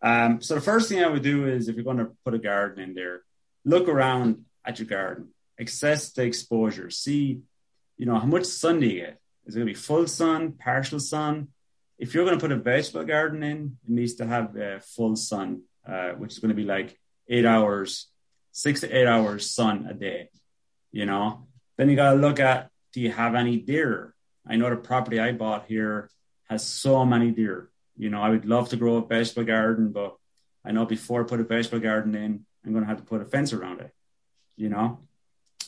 Um, 0.02 0.42
so 0.42 0.56
the 0.56 0.62
first 0.62 0.88
thing 0.88 1.04
I 1.04 1.10
would 1.10 1.22
do 1.22 1.46
is 1.46 1.68
if 1.68 1.76
you're 1.76 1.84
going 1.84 1.98
to 1.98 2.12
put 2.24 2.34
a 2.34 2.40
garden 2.40 2.82
in 2.82 2.94
there, 2.94 3.24
look 3.66 3.90
around 3.90 4.46
at 4.64 4.80
your 4.80 4.88
garden, 4.88 5.34
assess 5.60 6.14
the 6.14 6.24
exposure, 6.24 6.90
see, 6.90 7.42
you 7.98 8.06
know, 8.06 8.18
how 8.18 8.28
much 8.28 8.46
sun 8.46 8.80
do 8.80 8.88
you 8.88 9.02
get? 9.02 9.20
Is 9.46 9.58
it 9.58 9.60
going 9.60 9.68
to 9.68 9.74
be 9.74 9.78
full 9.78 10.08
sun, 10.08 10.54
partial 10.54 11.02
sun? 11.02 11.50
If 12.04 12.14
you're 12.14 12.26
going 12.26 12.38
to 12.38 12.44
put 12.44 12.52
a 12.52 12.58
vegetable 12.58 13.06
garden 13.06 13.44
in, 13.44 13.78
it 13.86 13.90
needs 13.90 14.16
to 14.16 14.26
have 14.26 14.58
uh, 14.58 14.80
full 14.80 15.16
sun, 15.16 15.62
uh, 15.88 16.10
which 16.10 16.34
is 16.34 16.40
going 16.40 16.50
to 16.50 16.62
be 16.64 16.66
like 16.66 17.00
eight 17.30 17.46
hours, 17.46 18.08
six 18.52 18.82
to 18.82 18.92
eight 18.94 19.08
hours 19.08 19.50
sun 19.50 19.88
a 19.90 19.94
day. 19.94 20.28
You 20.92 21.06
know, 21.06 21.48
then 21.78 21.88
you 21.90 21.96
got 21.96 22.12
to 22.12 22.20
look 22.20 22.42
at 22.42 22.70
do 22.92 23.00
you 23.00 23.10
have 23.10 23.36
any 23.36 23.56
deer? 23.56 24.14
I 24.46 24.58
know 24.58 24.70
the 24.70 24.76
property 24.76 25.18
I 25.18 25.32
bought 25.32 25.66
here 25.68 26.10
has 26.50 26.68
so 26.68 27.06
many 27.06 27.32
deer. 27.32 27.72
You 27.96 28.10
know, 28.10 28.22
I 28.22 28.32
would 28.32 28.44
love 28.44 28.68
to 28.70 28.76
grow 28.76 28.98
a 28.98 29.06
vegetable 29.06 29.46
garden, 29.46 29.94
but 29.94 30.18
I 30.66 30.74
know 30.74 30.86
before 30.86 31.22
I 31.22 31.24
put 31.26 31.40
a 31.40 31.46
vegetable 31.46 31.80
garden 31.80 32.16
in, 32.16 32.46
I'm 32.66 32.74
going 32.74 32.84
to 32.84 32.90
have 32.90 32.98
to 32.98 33.06
put 33.06 33.22
a 33.22 33.26
fence 33.26 33.54
around 33.54 33.80
it. 33.80 33.92
You 34.58 34.68
know, 34.68 35.00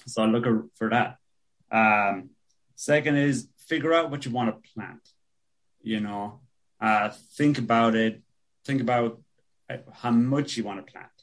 so 0.05 0.21
I 0.21 0.25
look 0.25 0.45
for 0.75 0.89
that. 0.89 1.17
Um, 1.71 2.31
second 2.75 3.15
is 3.15 3.47
figure 3.69 3.93
out 3.93 4.11
what 4.11 4.25
you 4.25 4.31
want 4.31 4.49
to 4.49 4.69
plant 4.73 4.99
you 5.85 5.99
know 5.99 6.41
uh, 6.81 7.09
think 7.37 7.57
about 7.57 7.95
it 7.95 8.21
think 8.65 8.81
about 8.81 9.21
uh, 9.69 9.77
how 9.93 10.11
much 10.11 10.57
you 10.57 10.63
want 10.63 10.85
to 10.85 10.91
plant. 10.91 11.15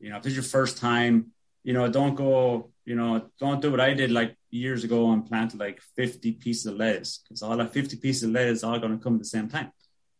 You 0.00 0.10
know 0.10 0.16
if 0.18 0.26
it's 0.26 0.34
your 0.34 0.44
first 0.44 0.78
time 0.78 1.32
you 1.64 1.72
know 1.72 1.88
don't 1.88 2.14
go 2.14 2.70
you 2.84 2.94
know 2.94 3.10
don't 3.38 3.60
do 3.60 3.70
what 3.70 3.80
i 3.80 3.92
did 3.92 4.10
like 4.10 4.36
years 4.50 4.84
ago 4.84 5.10
and 5.12 5.26
plant 5.26 5.58
like 5.58 5.80
50 5.96 6.32
pieces 6.32 6.66
of 6.66 6.76
lettuce 6.76 7.18
because 7.18 7.42
all 7.42 7.56
that 7.56 7.72
50 7.72 7.96
pieces 7.96 8.22
of 8.22 8.30
lettuce 8.30 8.64
are 8.64 8.72
all 8.72 8.78
going 8.78 8.96
to 8.96 9.02
come 9.04 9.14
at 9.14 9.18
the 9.18 9.32
same 9.36 9.48
time 9.48 9.70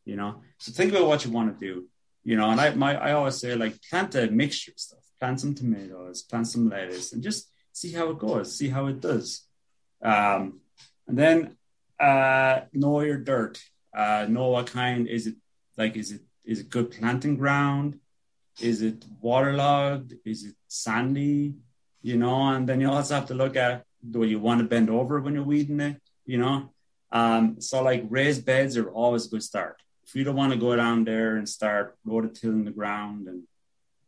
you 0.05 0.17
know? 0.17 0.43
So 0.59 0.73
think 0.73 0.91
about 0.93 1.07
what 1.07 1.25
you 1.25 1.31
want 1.31 1.49
to 1.53 1.67
do 1.67 1.87
you 2.29 2.37
know? 2.37 2.51
And 2.51 2.61
i 2.61 2.75
my 2.75 2.95
i 2.97 3.13
always 3.13 3.37
say 3.37 3.55
like 3.55 3.75
plant 3.89 4.15
a 4.15 4.31
mixture 4.31 4.73
of 4.73 4.79
stuff. 4.79 5.05
Plant 5.21 5.41
some 5.41 5.55
tomatoes, 5.55 6.23
plant 6.23 6.47
some 6.47 6.69
lettuce, 6.69 7.13
and 7.13 7.23
just 7.23 7.51
see 7.73 7.93
how 7.93 8.11
it 8.11 8.19
goes, 8.19 8.57
see 8.57 8.69
how 8.69 8.87
it 8.87 9.01
does. 9.01 9.47
Um, 10.01 10.61
and 11.09 11.19
then 11.19 11.57
uh, 12.01 12.61
know 12.73 13.01
your 13.01 13.19
dirt. 13.19 13.63
Uh, 13.95 14.27
know 14.29 14.49
what 14.49 14.67
kind 14.67 15.09
is 15.09 15.27
it 15.27 15.37
like? 15.77 15.97
Is 15.97 16.13
it 16.13 16.23
is 16.45 16.61
it 16.61 16.71
good 16.71 16.91
planting 16.91 17.37
ground? 17.37 18.01
Is 18.61 18.83
it 18.83 19.05
waterlogged? 19.21 20.15
Is 20.25 20.45
it 20.45 20.55
sandy? 20.67 21.55
You 22.03 22.17
know, 22.17 22.49
and 22.49 22.69
then 22.69 22.81
you 22.81 22.91
also 22.91 23.15
have 23.15 23.27
to 23.27 23.35
look 23.35 23.57
at 23.57 23.85
do 24.09 24.23
you 24.23 24.39
want 24.39 24.61
to 24.61 24.67
bend 24.67 24.91
over 24.91 25.21
when 25.21 25.35
you're 25.35 25.43
weeding 25.43 25.81
it? 25.81 26.01
You 26.25 26.39
know, 26.39 26.71
um, 27.11 27.61
so 27.61 27.83
like 27.83 28.05
raised 28.09 28.45
beds 28.45 28.77
are 28.77 28.91
always 28.91 29.27
a 29.27 29.31
good 29.31 29.43
start. 29.43 29.83
If 30.07 30.15
you 30.15 30.25
don't 30.25 30.37
want 30.37 30.53
to 30.53 30.59
go 30.59 30.75
down 30.77 31.05
there 31.05 31.37
and 31.37 31.49
start 31.49 31.97
rototilling 32.07 32.65
the 32.65 32.71
ground 32.71 33.27
and 33.29 33.43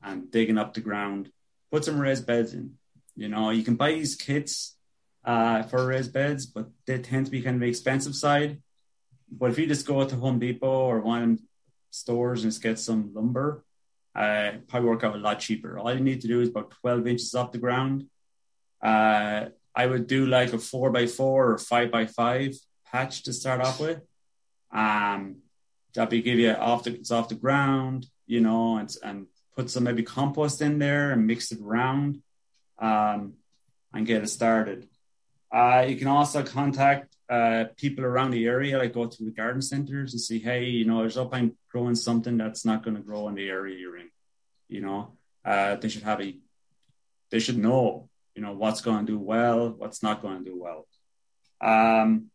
and 0.02 0.30
digging 0.30 0.56
up 0.56 0.72
the 0.72 0.80
ground, 0.80 1.30
put 1.70 1.84
some 1.84 2.00
raised 2.00 2.26
beds 2.26 2.54
in. 2.54 2.76
You 3.16 3.28
know, 3.28 3.50
you 3.50 3.62
can 3.62 3.76
buy 3.76 3.92
these 3.92 4.14
kits 4.14 4.76
uh, 5.24 5.62
for 5.64 5.86
raised 5.86 6.12
beds, 6.12 6.46
but 6.46 6.68
they 6.86 6.98
tend 6.98 7.26
to 7.26 7.32
be 7.32 7.42
kind 7.42 7.56
of 7.56 7.60
the 7.60 7.68
expensive 7.68 8.14
side. 8.14 8.62
But 9.30 9.50
if 9.50 9.58
you 9.58 9.66
just 9.66 9.86
go 9.86 10.04
to 10.06 10.16
Home 10.16 10.38
Depot 10.38 10.66
or 10.66 11.00
one 11.00 11.22
of 11.22 11.40
stores 11.90 12.42
and 12.42 12.52
just 12.52 12.62
get 12.62 12.78
some 12.78 13.12
lumber, 13.14 13.64
uh, 14.14 14.52
probably 14.66 14.88
work 14.88 15.04
out 15.04 15.14
a 15.14 15.18
lot 15.18 15.38
cheaper. 15.38 15.78
All 15.78 15.92
you 15.92 16.00
need 16.00 16.22
to 16.22 16.28
do 16.28 16.40
is 16.40 16.48
about 16.48 16.72
12 16.80 17.06
inches 17.06 17.34
off 17.34 17.52
the 17.52 17.58
ground. 17.58 18.06
Uh, 18.82 19.46
I 19.74 19.86
would 19.86 20.06
do 20.06 20.26
like 20.26 20.52
a 20.52 20.58
four 20.58 20.90
by 20.90 21.06
four 21.06 21.52
or 21.52 21.58
five 21.58 21.90
by 21.90 22.06
five 22.06 22.54
patch 22.86 23.22
to 23.24 23.32
start 23.32 23.60
off 23.60 23.80
with. 23.80 24.00
Um, 24.72 25.36
that 25.94 26.10
will 26.10 26.20
give 26.20 26.38
you 26.38 26.52
off 26.52 26.84
the 26.84 26.94
it's 26.94 27.10
off 27.10 27.28
the 27.28 27.34
ground, 27.34 28.06
you 28.26 28.40
know, 28.40 28.76
and 28.76 28.90
and 29.02 29.26
put 29.56 29.70
some 29.70 29.84
maybe 29.84 30.02
compost 30.02 30.62
in 30.62 30.78
there 30.78 31.12
and 31.12 31.26
mix 31.26 31.52
it 31.52 31.60
around, 31.60 32.22
um, 32.78 33.34
and 33.92 34.06
get 34.06 34.22
it 34.22 34.28
started. 34.28 34.88
Uh, 35.52 35.84
you 35.88 35.96
can 35.96 36.06
also 36.06 36.42
contact 36.42 37.16
uh, 37.28 37.64
people 37.76 38.04
around 38.04 38.30
the 38.30 38.46
area, 38.46 38.78
like 38.78 38.92
go 38.92 39.06
to 39.06 39.24
the 39.24 39.30
garden 39.30 39.62
centers 39.62 40.12
and 40.12 40.20
say, 40.20 40.38
hey, 40.38 40.64
you 40.64 40.84
know, 40.84 41.00
there's 41.00 41.16
up 41.16 41.30
I'm 41.32 41.56
growing 41.70 41.94
something 41.94 42.36
that's 42.36 42.64
not 42.64 42.84
going 42.84 42.96
to 42.96 43.02
grow 43.02 43.28
in 43.28 43.34
the 43.34 43.48
area 43.48 43.78
you're 43.78 43.96
in. 43.96 44.10
You 44.68 44.80
know, 44.80 45.12
uh, 45.44 45.76
they 45.76 45.88
should 45.88 46.02
have 46.02 46.20
a, 46.20 46.36
they 47.30 47.40
should 47.40 47.58
know, 47.58 48.08
you 48.34 48.42
know, 48.42 48.52
what's 48.52 48.80
going 48.80 49.06
to 49.06 49.12
do 49.12 49.18
well, 49.18 49.70
what's 49.70 50.02
not 50.02 50.22
going 50.22 50.44
to 50.44 50.50
do 50.50 50.60
well. 50.60 50.86
Um, 51.60 52.26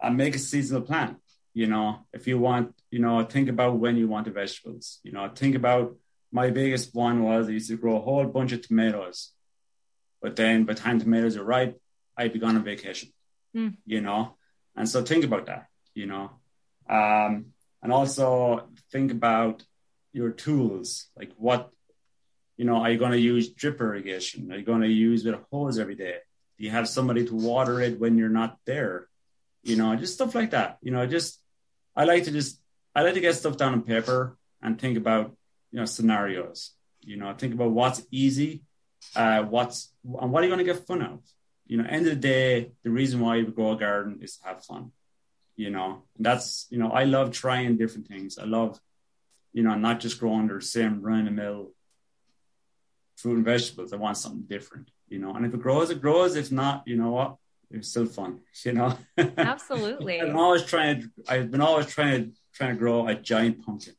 and 0.00 0.16
make 0.16 0.34
a 0.34 0.38
seasonal 0.38 0.82
plan. 0.82 1.16
You 1.52 1.68
know, 1.68 2.06
if 2.12 2.26
you 2.26 2.38
want, 2.38 2.74
you 2.90 2.98
know, 2.98 3.24
think 3.24 3.48
about 3.48 3.78
when 3.78 3.96
you 3.96 4.08
want 4.08 4.26
the 4.26 4.32
vegetables. 4.32 4.98
You 5.02 5.12
know, 5.12 5.28
think 5.28 5.54
about 5.54 5.96
my 6.32 6.50
biggest 6.50 6.94
one 6.94 7.22
was 7.22 7.48
I 7.48 7.52
used 7.52 7.70
to 7.70 7.76
grow 7.76 7.96
a 7.96 8.00
whole 8.00 8.24
bunch 8.26 8.50
of 8.50 8.66
tomatoes, 8.66 9.30
but 10.20 10.34
then 10.34 10.64
by 10.64 10.74
the 10.74 10.80
time 10.80 10.98
tomatoes 10.98 11.36
are 11.36 11.44
ripe, 11.44 11.80
I'd 12.16 12.32
be 12.32 12.38
gone 12.38 12.56
on 12.56 12.64
vacation. 12.64 13.10
Mm. 13.56 13.76
You 13.86 14.00
know, 14.00 14.36
and 14.76 14.88
so 14.88 15.02
think 15.02 15.24
about 15.24 15.46
that. 15.46 15.66
You 15.94 16.06
know, 16.06 16.30
um, 16.88 17.46
and 17.82 17.92
also 17.92 18.68
think 18.90 19.12
about 19.12 19.62
your 20.12 20.30
tools, 20.30 21.08
like 21.16 21.32
what, 21.36 21.70
you 22.56 22.64
know, 22.64 22.76
are 22.76 22.90
you 22.90 22.98
going 22.98 23.12
to 23.12 23.18
use 23.18 23.50
drip 23.50 23.80
irrigation? 23.80 24.50
Are 24.52 24.56
you 24.56 24.64
going 24.64 24.80
to 24.80 24.88
use 24.88 25.24
with 25.24 25.34
a 25.34 25.40
hose 25.50 25.78
every 25.78 25.96
day? 25.96 26.18
Do 26.56 26.64
you 26.64 26.70
have 26.70 26.88
somebody 26.88 27.26
to 27.26 27.34
water 27.34 27.80
it 27.80 27.98
when 27.98 28.16
you're 28.16 28.28
not 28.28 28.58
there? 28.64 29.08
You 29.62 29.76
know, 29.76 29.94
just 29.96 30.14
stuff 30.14 30.34
like 30.34 30.50
that. 30.50 30.78
You 30.82 30.92
know, 30.92 31.06
just 31.06 31.40
I 31.96 32.04
like 32.04 32.24
to 32.24 32.30
just 32.30 32.60
I 32.94 33.02
like 33.02 33.14
to 33.14 33.20
get 33.20 33.34
stuff 33.34 33.56
down 33.56 33.72
on 33.72 33.82
paper 33.82 34.36
and 34.62 34.80
think 34.80 34.96
about 34.96 35.34
you 35.72 35.80
know 35.80 35.84
scenarios. 35.84 36.70
You 37.00 37.16
know, 37.16 37.34
think 37.34 37.54
about 37.54 37.72
what's 37.72 38.02
easy, 38.10 38.62
uh, 39.16 39.42
what's 39.42 39.92
and 40.04 40.32
what 40.32 40.42
are 40.42 40.46
you 40.46 40.54
going 40.54 40.64
to 40.64 40.72
get 40.72 40.86
fun 40.86 41.02
out 41.02 41.12
of. 41.12 41.20
You 41.66 41.78
know, 41.78 41.88
end 41.88 42.06
of 42.06 42.14
the 42.14 42.20
day, 42.20 42.72
the 42.82 42.90
reason 42.90 43.20
why 43.20 43.36
you 43.36 43.46
grow 43.46 43.72
a 43.72 43.76
garden 43.76 44.20
is 44.22 44.36
to 44.36 44.48
have 44.48 44.64
fun. 44.64 44.92
You 45.56 45.70
know, 45.70 46.02
and 46.16 46.26
that's 46.26 46.66
you 46.70 46.78
know 46.78 46.90
I 46.90 47.04
love 47.04 47.30
trying 47.30 47.76
different 47.76 48.08
things. 48.08 48.38
I 48.38 48.44
love 48.44 48.80
you 49.52 49.62
know 49.62 49.74
not 49.74 50.00
just 50.00 50.18
growing 50.18 50.48
the 50.48 50.60
same 50.60 51.00
run 51.00 51.28
of 51.28 51.32
mill 51.32 51.72
fruit 53.16 53.36
and 53.36 53.44
vegetables. 53.44 53.92
I 53.92 53.96
want 53.96 54.16
something 54.16 54.42
different. 54.42 54.90
You 55.08 55.20
know, 55.20 55.34
and 55.34 55.46
if 55.46 55.54
it 55.54 55.62
grows, 55.62 55.90
it 55.90 56.00
grows. 56.00 56.34
If 56.34 56.50
not, 56.50 56.82
you 56.86 56.96
know 56.96 57.10
what? 57.10 57.36
it's 57.70 57.88
still 57.88 58.06
fun, 58.06 58.40
you 58.64 58.72
know. 58.72 58.96
Absolutely. 59.18 60.20
I'm 60.20 60.36
always 60.36 60.64
trying 60.64 61.02
to. 61.02 61.10
I've 61.28 61.50
been 61.50 61.60
always 61.60 61.86
trying 61.86 62.24
to 62.24 62.38
trying 62.54 62.70
to 62.70 62.76
grow 62.76 63.06
a 63.06 63.14
giant 63.14 63.64
pumpkin. 63.64 63.94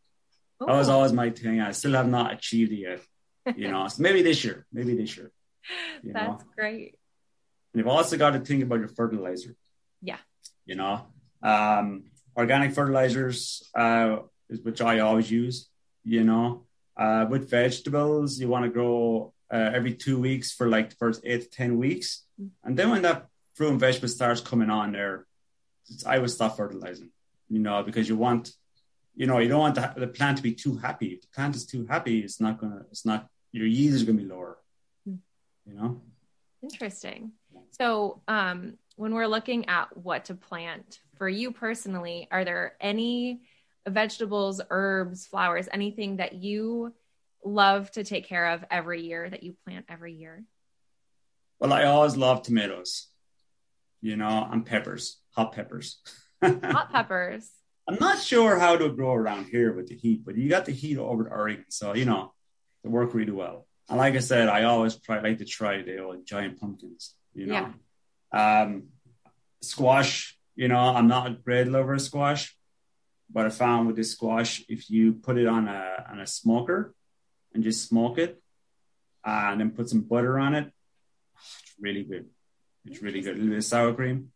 Ooh. 0.63 0.67
That 0.67 0.75
was 0.75 0.89
always 0.89 1.11
my 1.11 1.29
thing. 1.29 1.59
I 1.59 1.71
still 1.71 1.93
have 1.93 2.07
not 2.07 2.33
achieved 2.33 2.71
it 2.71 2.77
yet. 2.77 3.57
You 3.57 3.71
know, 3.71 3.87
so 3.89 4.01
maybe 4.01 4.21
this 4.21 4.43
year. 4.43 4.65
Maybe 4.71 4.95
this 4.95 5.15
year. 5.17 5.31
That's 6.03 6.43
know? 6.43 6.49
great. 6.55 6.97
And 7.75 7.81
you've 7.81 7.89
also 7.89 8.15
got 8.15 8.29
to 8.29 8.39
think 8.39 8.63
about 8.63 8.79
your 8.79 8.87
fertilizer. 8.87 9.53
Yeah. 10.01 10.19
You 10.65 10.75
know, 10.75 11.07
um, 11.43 12.05
organic 12.37 12.71
fertilizers, 12.71 13.69
uh, 13.75 14.19
which 14.63 14.79
I 14.79 14.99
always 14.99 15.29
use. 15.29 15.67
You 16.05 16.23
know, 16.23 16.63
uh, 16.95 17.25
with 17.29 17.49
vegetables, 17.49 18.39
you 18.39 18.47
want 18.47 18.63
to 18.63 18.71
grow 18.71 19.33
uh, 19.51 19.71
every 19.73 19.93
two 19.93 20.21
weeks 20.21 20.53
for 20.53 20.69
like 20.69 20.91
the 20.91 20.95
first 20.95 21.19
eight 21.25 21.41
to 21.41 21.49
ten 21.49 21.77
weeks, 21.77 22.23
mm. 22.41 22.51
and 22.63 22.77
then 22.77 22.91
when 22.91 23.01
that 23.01 23.27
fruit 23.55 23.71
and 23.71 23.79
vegetable 23.79 24.07
starts 24.07 24.39
coming 24.39 24.69
on 24.69 24.93
there, 24.93 25.25
I 26.05 26.19
would 26.19 26.29
stop 26.29 26.55
fertilizing, 26.55 27.09
you 27.49 27.59
know, 27.59 27.83
because 27.83 28.07
you 28.07 28.15
want, 28.15 28.53
you 29.15 29.27
know, 29.27 29.39
you 29.39 29.49
don't 29.49 29.59
want 29.59 29.75
the, 29.75 29.93
the 29.97 30.07
plant 30.07 30.37
to 30.37 30.43
be 30.43 30.53
too 30.53 30.77
happy. 30.77 31.07
If 31.07 31.21
the 31.23 31.27
plant 31.35 31.57
is 31.57 31.65
too 31.65 31.85
happy, 31.87 32.19
it's 32.19 32.39
not 32.39 32.57
gonna, 32.57 32.85
it's 32.89 33.05
not, 33.05 33.27
your 33.51 33.67
yield 33.67 33.95
is 33.95 34.03
gonna 34.03 34.17
be 34.19 34.25
lower, 34.25 34.59
hmm. 35.05 35.15
you 35.65 35.73
know. 35.73 36.01
Interesting. 36.63 37.31
So, 37.79 38.21
um, 38.27 38.77
when 38.95 39.13
we're 39.13 39.27
looking 39.27 39.67
at 39.67 39.95
what 39.97 40.25
to 40.25 40.35
plant 40.35 40.99
for 41.17 41.27
you 41.27 41.51
personally, 41.51 42.27
are 42.31 42.45
there 42.45 42.75
any 42.79 43.41
vegetables, 43.87 44.61
herbs, 44.69 45.25
flowers, 45.25 45.67
anything 45.71 46.17
that 46.17 46.33
you 46.33 46.93
love 47.43 47.91
to 47.91 48.03
take 48.05 48.25
care 48.25 48.53
of 48.53 48.63
every 48.71 49.01
year 49.01 49.29
that 49.29 49.43
you 49.43 49.55
plant 49.65 49.85
every 49.89 50.13
year? 50.13 50.43
Well, 51.59 51.73
I 51.73 51.83
always 51.83 52.15
love 52.15 52.41
tomatoes 52.41 53.07
you 54.05 54.15
know, 54.15 54.47
and 54.51 54.63
peppers, 54.63 55.17
hot 55.35 55.51
peppers. 55.53 55.97
hot 56.43 56.91
peppers. 56.91 57.49
I'm 57.87 57.97
not 57.99 58.19
sure 58.19 58.59
how 58.59 58.77
to 58.77 58.89
grow 58.89 59.13
around 59.13 59.45
here 59.45 59.73
with 59.73 59.87
the 59.87 59.95
heat, 59.95 60.23
but 60.23 60.37
you 60.37 60.47
got 60.47 60.65
the 60.65 60.71
heat 60.71 60.99
over 60.99 61.23
to 61.23 61.29
Oregon, 61.31 61.65
so 61.69 61.95
you 61.95 62.05
know, 62.05 62.31
they 62.83 62.89
work 62.89 63.15
really 63.15 63.31
well. 63.31 63.65
And 63.89 63.97
like 63.97 64.13
I 64.13 64.19
said, 64.19 64.47
I 64.47 64.63
always 64.63 64.95
try 64.97 65.21
like 65.21 65.39
to 65.39 65.45
try 65.45 65.81
the 65.81 66.03
old 66.03 66.25
giant 66.25 66.59
pumpkins. 66.59 67.15
You 67.35 67.47
know, 67.47 67.73
yeah. 68.33 68.61
um, 68.63 68.85
squash. 69.61 70.37
You 70.55 70.69
know, 70.69 70.79
I'm 70.79 71.07
not 71.07 71.27
a 71.27 71.31
great 71.31 71.67
lover 71.67 71.93
of 71.93 72.01
squash, 72.01 72.55
but 73.29 73.45
I 73.45 73.49
found 73.49 73.87
with 73.87 73.97
this 73.97 74.11
squash, 74.11 74.63
if 74.69 74.89
you 74.89 75.13
put 75.13 75.37
it 75.37 75.47
on 75.47 75.67
a 75.67 76.05
on 76.09 76.19
a 76.19 76.27
smoker 76.27 76.95
and 77.53 77.63
just 77.63 77.87
smoke 77.87 78.17
it, 78.17 78.41
uh, 79.25 79.49
and 79.51 79.59
then 79.59 79.71
put 79.71 79.89
some 79.89 80.01
butter 80.01 80.39
on 80.39 80.55
it, 80.55 80.71
it's 81.35 81.73
really 81.79 82.03
good. 82.03 82.27
It's 82.85 83.01
really 83.01 83.21
good. 83.21 83.33
A 83.33 83.37
little 83.37 83.49
bit 83.49 83.57
of 83.57 83.63
sour 83.65 83.93
cream, 83.93 84.31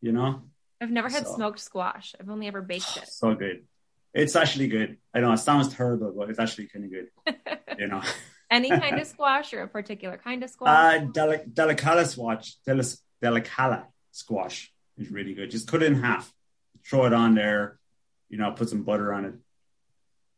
you 0.00 0.12
know. 0.12 0.42
I've 0.80 0.90
never 0.90 1.08
had 1.08 1.26
so, 1.26 1.34
smoked 1.34 1.60
squash. 1.60 2.14
I've 2.20 2.28
only 2.28 2.46
ever 2.46 2.62
baked 2.62 2.96
it. 2.96 3.08
So 3.08 3.34
good. 3.34 3.64
It's 4.12 4.36
actually 4.36 4.68
good. 4.68 4.98
I 5.12 5.20
know 5.20 5.32
it 5.32 5.38
sounds 5.38 5.74
terrible, 5.74 6.12
but 6.16 6.30
it's 6.30 6.38
actually 6.38 6.68
kind 6.68 6.84
of 6.84 6.90
good. 6.92 7.36
you 7.78 7.88
know. 7.88 8.02
Any 8.54 8.68
kind 8.70 9.00
of 9.00 9.06
squash 9.06 9.52
or 9.52 9.62
a 9.62 9.68
particular 9.68 10.16
kind 10.16 10.42
of 10.44 10.50
squash? 10.50 10.68
Uh, 10.68 11.00
squash. 11.00 11.12
Delic- 11.14 11.54
Delicata 13.20 13.86
squash 14.12 14.72
is 14.96 15.10
really 15.10 15.34
good. 15.34 15.50
Just 15.50 15.68
cut 15.68 15.82
it 15.82 15.86
in 15.86 15.96
half, 15.96 16.32
throw 16.86 17.04
it 17.06 17.12
on 17.12 17.34
there, 17.34 17.78
you 18.28 18.38
know, 18.38 18.52
put 18.52 18.68
some 18.68 18.82
butter 18.82 19.12
on 19.12 19.24
it, 19.24 19.34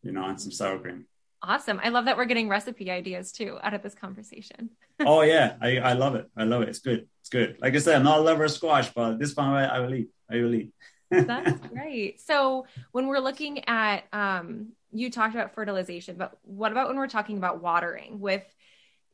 you 0.02 0.12
know, 0.12 0.26
and 0.26 0.40
some 0.40 0.52
sour 0.52 0.78
cream. 0.78 1.06
Awesome. 1.42 1.80
I 1.82 1.90
love 1.90 2.06
that 2.06 2.16
we're 2.16 2.24
getting 2.24 2.48
recipe 2.48 2.90
ideas 2.90 3.32
too 3.32 3.58
out 3.62 3.74
of 3.74 3.82
this 3.82 3.94
conversation. 3.94 4.70
oh 5.00 5.20
yeah, 5.20 5.56
I, 5.60 5.78
I 5.78 5.92
love 5.92 6.14
it. 6.14 6.28
I 6.36 6.44
love 6.44 6.62
it. 6.62 6.70
It's 6.70 6.78
good. 6.78 7.06
It's 7.20 7.28
good. 7.28 7.58
Like 7.60 7.74
I 7.74 7.78
said, 7.78 7.96
I'm 7.96 8.04
not 8.04 8.18
a 8.18 8.22
lover 8.22 8.44
of 8.44 8.50
squash, 8.50 8.92
but 8.94 9.18
this 9.18 9.36
one 9.36 9.50
I, 9.50 9.66
I 9.66 9.80
will 9.80 9.94
eat. 9.94 10.08
I 10.30 10.36
will 10.36 10.54
eat. 10.54 10.72
That's 11.10 11.60
great. 11.68 12.20
So 12.20 12.66
when 12.92 13.06
we're 13.06 13.20
looking 13.20 13.68
at, 13.68 14.04
um, 14.12 14.72
you 14.96 15.10
talked 15.10 15.34
about 15.34 15.54
fertilization, 15.54 16.16
but 16.16 16.38
what 16.42 16.72
about 16.72 16.88
when 16.88 16.96
we're 16.96 17.06
talking 17.06 17.36
about 17.36 17.62
watering 17.62 18.20
with, 18.20 18.42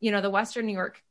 you 0.01 0.12
know, 0.12 0.21
the 0.21 0.31
Western 0.31 0.67
New 0.67 0.73
York 0.73 1.03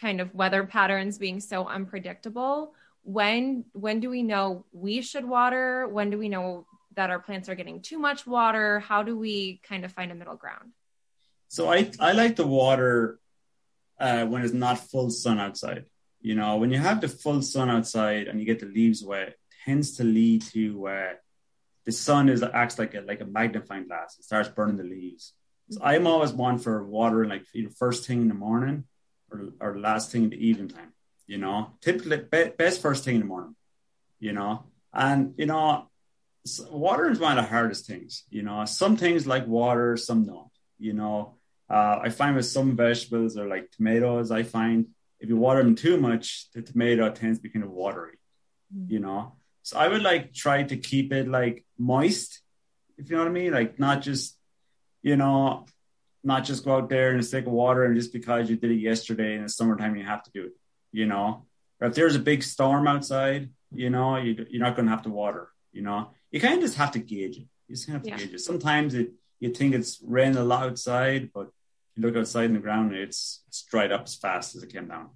kind 0.00 0.20
of 0.20 0.34
weather 0.34 0.64
patterns 0.64 1.18
being 1.18 1.40
so 1.40 1.66
unpredictable? 1.66 2.74
When 3.02 3.64
when 3.72 4.00
do 4.00 4.10
we 4.10 4.22
know 4.22 4.64
we 4.72 5.00
should 5.00 5.24
water? 5.24 5.88
When 5.88 6.10
do 6.10 6.18
we 6.18 6.28
know 6.28 6.66
that 6.96 7.10
our 7.10 7.18
plants 7.18 7.48
are 7.48 7.54
getting 7.54 7.80
too 7.80 7.98
much 7.98 8.26
water? 8.26 8.80
How 8.80 9.02
do 9.02 9.16
we 9.16 9.60
kind 9.62 9.84
of 9.84 9.92
find 9.92 10.12
a 10.12 10.14
middle 10.14 10.36
ground? 10.36 10.72
So 11.48 11.72
I 11.72 11.90
I 11.98 12.12
like 12.12 12.36
the 12.36 12.46
water 12.46 13.18
uh, 13.98 14.26
when 14.26 14.42
it's 14.42 14.52
not 14.52 14.78
full 14.78 15.10
sun 15.10 15.38
outside. 15.38 15.84
You 16.20 16.34
know, 16.34 16.56
when 16.56 16.70
you 16.70 16.78
have 16.78 17.00
the 17.00 17.08
full 17.08 17.40
sun 17.42 17.70
outside 17.70 18.28
and 18.28 18.38
you 18.38 18.46
get 18.46 18.60
the 18.60 18.66
leaves 18.66 19.02
wet, 19.02 19.36
tends 19.64 19.96
to 19.96 20.04
lead 20.04 20.42
to 20.52 20.88
uh, 20.88 21.12
the 21.90 21.96
sun 21.96 22.28
is 22.28 22.42
acts 22.42 22.78
like 22.78 22.94
a 22.94 23.00
like 23.00 23.20
a 23.20 23.24
magnifying 23.24 23.88
glass. 23.88 24.16
It 24.16 24.24
starts 24.24 24.48
burning 24.48 24.76
the 24.76 24.84
leaves. 24.84 25.32
So 25.70 25.80
I'm 25.82 26.06
always 26.06 26.32
one 26.32 26.58
for 26.58 26.84
watering 26.84 27.30
like 27.30 27.44
first 27.76 28.06
thing 28.06 28.22
in 28.22 28.28
the 28.28 28.34
morning 28.34 28.84
or, 29.30 29.50
or 29.60 29.78
last 29.78 30.12
thing 30.12 30.22
in 30.24 30.30
the 30.30 30.46
evening 30.48 30.68
time. 30.68 30.92
You 31.26 31.38
know, 31.38 31.72
typically 31.80 32.18
be, 32.18 32.52
best 32.56 32.80
first 32.80 33.04
thing 33.04 33.16
in 33.16 33.22
the 33.22 33.26
morning. 33.26 33.56
You 34.20 34.32
know, 34.32 34.66
and 34.92 35.34
you 35.36 35.46
know, 35.46 35.88
water 36.70 37.10
is 37.10 37.18
one 37.18 37.36
of 37.36 37.44
the 37.44 37.50
hardest 37.50 37.86
things. 37.86 38.24
You 38.30 38.42
know, 38.42 38.64
some 38.66 38.96
things 38.96 39.26
like 39.26 39.48
water, 39.48 39.96
some 39.96 40.24
don't. 40.24 40.54
You 40.78 40.92
know, 40.92 41.34
uh, 41.68 41.98
I 42.04 42.10
find 42.10 42.36
with 42.36 42.46
some 42.46 42.76
vegetables 42.76 43.36
or 43.36 43.48
like 43.48 43.72
tomatoes, 43.72 44.30
I 44.30 44.44
find 44.44 44.86
if 45.18 45.28
you 45.28 45.36
water 45.36 45.62
them 45.62 45.74
too 45.74 45.96
much, 45.96 46.46
the 46.54 46.62
tomato 46.62 47.10
tends 47.10 47.38
to 47.38 47.42
be 47.42 47.48
kind 47.48 47.64
of 47.64 47.72
watery. 47.72 48.18
Mm. 48.72 48.90
You 48.90 49.00
know, 49.00 49.39
so 49.70 49.78
I 49.78 49.86
would 49.88 50.02
like 50.02 50.34
try 50.34 50.64
to 50.64 50.76
keep 50.76 51.12
it 51.12 51.28
like 51.28 51.64
moist, 51.78 52.40
if 52.98 53.08
you 53.08 53.16
know 53.16 53.22
what 53.22 53.30
I 53.30 53.32
mean, 53.32 53.52
like 53.52 53.78
not 53.78 54.02
just 54.02 54.36
you 55.02 55.16
know, 55.16 55.66
not 56.22 56.44
just 56.44 56.64
go 56.64 56.76
out 56.76 56.88
there 56.88 57.12
and 57.12 57.24
stick 57.24 57.46
water 57.46 57.84
and 57.84 57.96
just 57.96 58.12
because 58.12 58.50
you 58.50 58.56
did 58.56 58.70
it 58.70 58.80
yesterday 58.80 59.36
in 59.36 59.42
the 59.44 59.48
summertime, 59.48 59.96
you 59.96 60.04
have 60.04 60.22
to 60.24 60.30
do 60.32 60.44
it, 60.46 60.52
you 60.92 61.06
know. 61.06 61.46
Or 61.80 61.88
if 61.88 61.94
there's 61.94 62.16
a 62.16 62.20
big 62.20 62.42
storm 62.42 62.86
outside, 62.86 63.50
you 63.72 63.90
know, 63.90 64.16
you, 64.16 64.46
you're 64.50 64.62
not 64.62 64.76
going 64.76 64.86
to 64.86 64.92
have 64.92 65.02
to 65.02 65.10
water, 65.10 65.48
you 65.72 65.82
know. 65.82 66.10
You 66.30 66.40
kind 66.40 66.54
of 66.54 66.60
just 66.60 66.76
have 66.76 66.90
to 66.92 66.98
gauge 66.98 67.36
it. 67.38 67.46
You 67.68 67.76
just 67.76 67.88
have 67.88 68.02
to 68.02 68.10
yeah. 68.10 68.16
gauge 68.18 68.34
it. 68.34 68.40
Sometimes 68.40 68.94
it, 68.94 69.12
you 69.38 69.50
think 69.50 69.74
it's 69.74 70.02
raining 70.04 70.36
a 70.36 70.44
lot 70.44 70.64
outside, 70.64 71.30
but 71.32 71.48
you 71.96 72.02
look 72.02 72.16
outside 72.16 72.44
in 72.44 72.54
the 72.54 72.60
ground, 72.60 72.94
it's, 72.94 73.42
it's 73.48 73.62
dried 73.62 73.92
up 73.92 74.02
as 74.02 74.16
fast 74.16 74.56
as 74.56 74.62
it 74.62 74.72
came 74.72 74.88
down, 74.88 75.08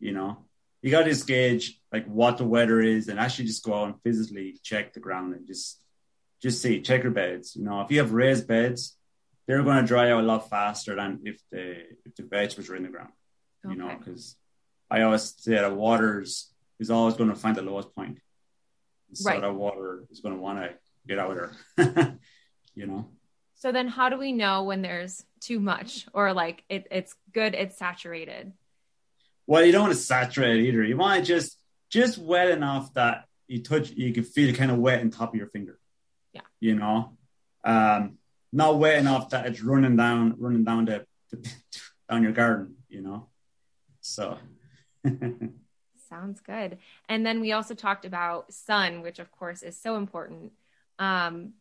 you 0.00 0.12
know. 0.12 0.38
You 0.82 0.90
got 0.90 1.02
to 1.02 1.10
just 1.10 1.26
gauge 1.26 1.80
like 1.92 2.06
what 2.06 2.38
the 2.38 2.44
weather 2.44 2.80
is 2.80 3.08
and 3.08 3.18
actually 3.18 3.46
just 3.46 3.64
go 3.64 3.74
out 3.74 3.86
and 3.86 4.02
physically 4.02 4.58
check 4.62 4.92
the 4.92 5.00
ground 5.00 5.34
and 5.34 5.46
just 5.46 5.80
just 6.40 6.62
see 6.62 6.80
check 6.80 7.02
your 7.02 7.12
beds. 7.12 7.56
You 7.56 7.64
know, 7.64 7.80
if 7.80 7.90
you 7.90 7.98
have 7.98 8.12
raised 8.12 8.46
beds, 8.46 8.96
they're 9.46 9.62
going 9.62 9.80
to 9.80 9.86
dry 9.86 10.12
out 10.12 10.22
a 10.22 10.26
lot 10.26 10.48
faster 10.48 10.94
than 10.94 11.20
if 11.24 11.40
the 11.50 11.80
if 12.04 12.14
the 12.16 12.22
vegetables 12.22 12.70
are 12.70 12.76
in 12.76 12.84
the 12.84 12.90
ground. 12.90 13.10
Okay. 13.64 13.74
You 13.74 13.80
know, 13.80 13.96
because 13.98 14.36
I 14.90 15.02
always 15.02 15.34
say 15.36 15.54
that 15.54 15.76
water 15.76 16.22
is, 16.22 16.52
is 16.78 16.90
always 16.90 17.14
going 17.14 17.30
to 17.30 17.36
find 17.36 17.56
the 17.56 17.62
lowest 17.62 17.94
point. 17.94 18.18
So 19.14 19.30
right. 19.30 19.40
that 19.40 19.54
water 19.54 20.04
is 20.10 20.20
going 20.20 20.34
to 20.34 20.40
want 20.40 20.60
to 20.60 20.74
get 21.06 21.18
out 21.18 21.30
of 21.30 21.50
there. 21.76 22.18
you 22.74 22.86
know. 22.86 23.08
So 23.56 23.72
then, 23.72 23.88
how 23.88 24.08
do 24.08 24.18
we 24.18 24.32
know 24.32 24.62
when 24.62 24.82
there's 24.82 25.24
too 25.40 25.58
much 25.58 26.06
or 26.12 26.32
like 26.32 26.62
it, 26.68 26.86
it's 26.90 27.14
good, 27.32 27.54
it's 27.54 27.76
saturated? 27.76 28.52
Well, 29.48 29.64
you 29.64 29.72
don't 29.72 29.84
want 29.84 29.94
to 29.94 29.98
saturate 29.98 30.62
either. 30.66 30.84
You 30.84 30.98
want 30.98 31.24
to 31.24 31.26
just 31.26 31.58
just 31.88 32.18
wet 32.18 32.50
enough 32.50 32.92
that 32.92 33.24
you 33.46 33.62
touch, 33.62 33.88
you 33.90 34.12
can 34.12 34.22
feel 34.22 34.50
it 34.50 34.56
kind 34.56 34.70
of 34.70 34.76
wet 34.76 35.00
on 35.00 35.08
top 35.08 35.30
of 35.30 35.36
your 35.36 35.46
finger. 35.46 35.78
Yeah. 36.34 36.42
You 36.60 36.74
know, 36.74 37.16
um, 37.64 38.18
not 38.52 38.78
wet 38.78 38.98
enough 38.98 39.30
that 39.30 39.46
it's 39.46 39.62
running 39.62 39.96
down, 39.96 40.34
running 40.38 40.64
down 40.64 40.84
the, 40.84 41.06
the 41.30 41.50
down 42.10 42.22
your 42.22 42.32
garden, 42.32 42.76
you 42.90 43.00
know. 43.00 43.28
So 44.02 44.36
sounds 46.10 46.40
good. 46.40 46.76
And 47.08 47.24
then 47.24 47.40
we 47.40 47.52
also 47.52 47.74
talked 47.74 48.04
about 48.04 48.52
sun, 48.52 49.00
which 49.00 49.18
of 49.18 49.32
course 49.32 49.62
is 49.62 49.80
so 49.80 49.96
important. 49.96 50.52
Um, 50.98 51.54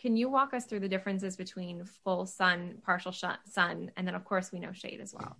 can 0.00 0.16
you 0.16 0.30
walk 0.30 0.54
us 0.54 0.64
through 0.64 0.80
the 0.80 0.88
differences 0.88 1.36
between 1.36 1.84
full 2.04 2.24
sun, 2.24 2.78
partial 2.86 3.12
sun, 3.12 3.90
and 3.98 4.08
then 4.08 4.14
of 4.14 4.24
course 4.24 4.50
we 4.50 4.60
know 4.60 4.72
shade 4.72 5.02
as 5.02 5.12
well? 5.12 5.36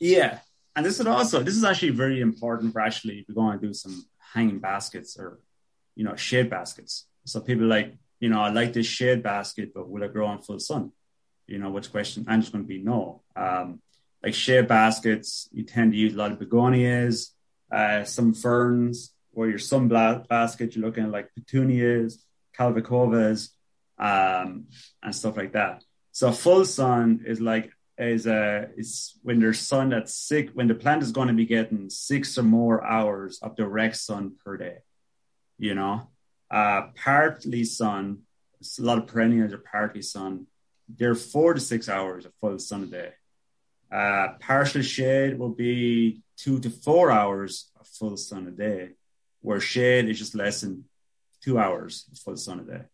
Yeah, 0.00 0.40
and 0.76 0.86
this 0.86 1.00
is 1.00 1.06
also 1.06 1.42
this 1.42 1.56
is 1.56 1.64
actually 1.64 1.90
very 1.90 2.20
important 2.20 2.72
for 2.72 2.80
actually 2.80 3.18
if 3.18 3.28
you're 3.28 3.34
going 3.34 3.58
to 3.58 3.66
do 3.66 3.74
some 3.74 4.06
hanging 4.34 4.58
baskets 4.58 5.18
or 5.18 5.40
you 5.96 6.04
know 6.04 6.16
shade 6.16 6.50
baskets. 6.50 7.06
So 7.24 7.40
people 7.40 7.66
like 7.66 7.94
you 8.20 8.28
know, 8.28 8.40
I 8.40 8.50
like 8.50 8.72
this 8.72 8.86
shade 8.86 9.22
basket, 9.22 9.72
but 9.74 9.88
will 9.88 10.02
it 10.02 10.12
grow 10.12 10.30
in 10.32 10.38
full 10.38 10.58
sun? 10.58 10.92
You 11.46 11.58
know, 11.58 11.70
which 11.70 11.90
question? 11.90 12.24
I'm 12.28 12.40
just 12.40 12.52
going 12.52 12.64
to 12.64 12.68
be 12.68 12.82
no. 12.82 13.22
Um, 13.36 13.80
like 14.22 14.34
shade 14.34 14.66
baskets, 14.66 15.48
you 15.52 15.62
tend 15.62 15.92
to 15.92 15.98
use 15.98 16.14
a 16.14 16.16
lot 16.16 16.32
of 16.32 16.38
begonias, 16.38 17.30
uh, 17.70 18.04
some 18.04 18.34
ferns, 18.34 19.14
or 19.32 19.48
your 19.48 19.58
sun 19.58 19.88
basket, 19.88 20.74
you're 20.74 20.84
looking 20.84 21.04
at 21.04 21.10
like 21.10 21.32
petunias, 21.34 22.24
calibrachoas, 22.58 23.50
um, 23.98 24.66
and 25.02 25.14
stuff 25.14 25.36
like 25.36 25.52
that. 25.52 25.84
So 26.10 26.32
full 26.32 26.64
sun 26.64 27.20
is 27.24 27.40
like 27.40 27.70
is 27.98 28.26
uh 28.26 28.66
is 28.76 29.18
when 29.22 29.40
there's 29.40 29.58
sun 29.58 29.88
that's 29.90 30.14
sick 30.14 30.50
when 30.54 30.68
the 30.68 30.74
plant 30.74 31.02
is 31.02 31.12
going 31.12 31.28
to 31.28 31.34
be 31.34 31.46
getting 31.46 31.90
six 31.90 32.38
or 32.38 32.42
more 32.42 32.84
hours 32.84 33.40
of 33.42 33.56
direct 33.56 33.96
sun 33.96 34.32
per 34.44 34.56
day. 34.56 34.78
You 35.58 35.74
know, 35.74 36.08
uh, 36.50 36.82
partly 36.94 37.64
sun, 37.64 38.20
a 38.62 38.82
lot 38.82 38.98
of 38.98 39.06
perennials 39.08 39.52
are 39.52 39.58
partly 39.58 40.02
sun. 40.02 40.46
They're 40.88 41.14
four 41.14 41.54
to 41.54 41.60
six 41.60 41.88
hours 41.88 42.24
of 42.24 42.32
full 42.40 42.58
sun 42.58 42.84
a 42.84 42.86
day. 42.86 43.12
Uh, 43.90 44.34
partial 44.40 44.82
shade 44.82 45.38
will 45.38 45.50
be 45.50 46.22
two 46.36 46.60
to 46.60 46.70
four 46.70 47.10
hours 47.10 47.70
of 47.80 47.86
full 47.86 48.16
sun 48.16 48.46
a 48.46 48.50
day, 48.50 48.90
where 49.40 49.60
shade 49.60 50.08
is 50.08 50.18
just 50.18 50.34
less 50.34 50.60
than 50.60 50.84
two 51.42 51.58
hours 51.58 52.06
of 52.12 52.18
full 52.18 52.36
sun 52.36 52.60
a 52.60 52.62
day. 52.62 52.84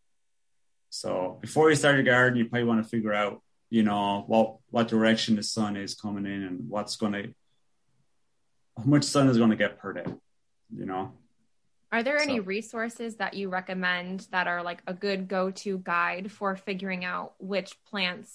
So 0.91 1.39
before 1.41 1.71
you 1.71 1.77
start 1.77 1.97
your 1.97 2.05
garden, 2.05 2.39
you 2.39 2.47
probably 2.47 2.65
want 2.65 2.83
to 2.83 2.89
figure 2.89 3.13
out, 3.13 3.43
you 3.75 3.83
know, 3.83 4.23
what 4.29 4.59
what 4.71 4.87
direction 4.87 5.35
the 5.35 5.43
sun 5.43 5.77
is 5.77 5.97
coming 5.97 6.27
in 6.27 6.45
and 6.45 6.69
what's 6.69 6.95
going 6.95 7.13
to, 7.13 7.35
how 8.79 8.85
much 8.85 9.03
sun 9.03 9.29
is 9.29 9.37
going 9.37 9.51
to 9.51 9.57
get 9.57 9.81
per 9.81 9.93
day, 9.93 10.05
you 10.73 10.87
know. 10.87 11.11
Are 11.91 12.05
there 12.05 12.19
any 12.19 12.37
so. 12.37 12.45
resources 12.45 13.17
that 13.17 13.35
you 13.35 13.49
recommend 13.49 14.29
that 14.31 14.47
are 14.47 14.63
like 14.63 14.81
a 14.87 14.95
good 14.95 15.27
go 15.27 15.51
to 15.51 15.79
guide 15.79 16.31
for 16.31 16.55
figuring 16.55 17.05
out 17.05 17.35
which 17.41 17.75
plants 17.91 18.33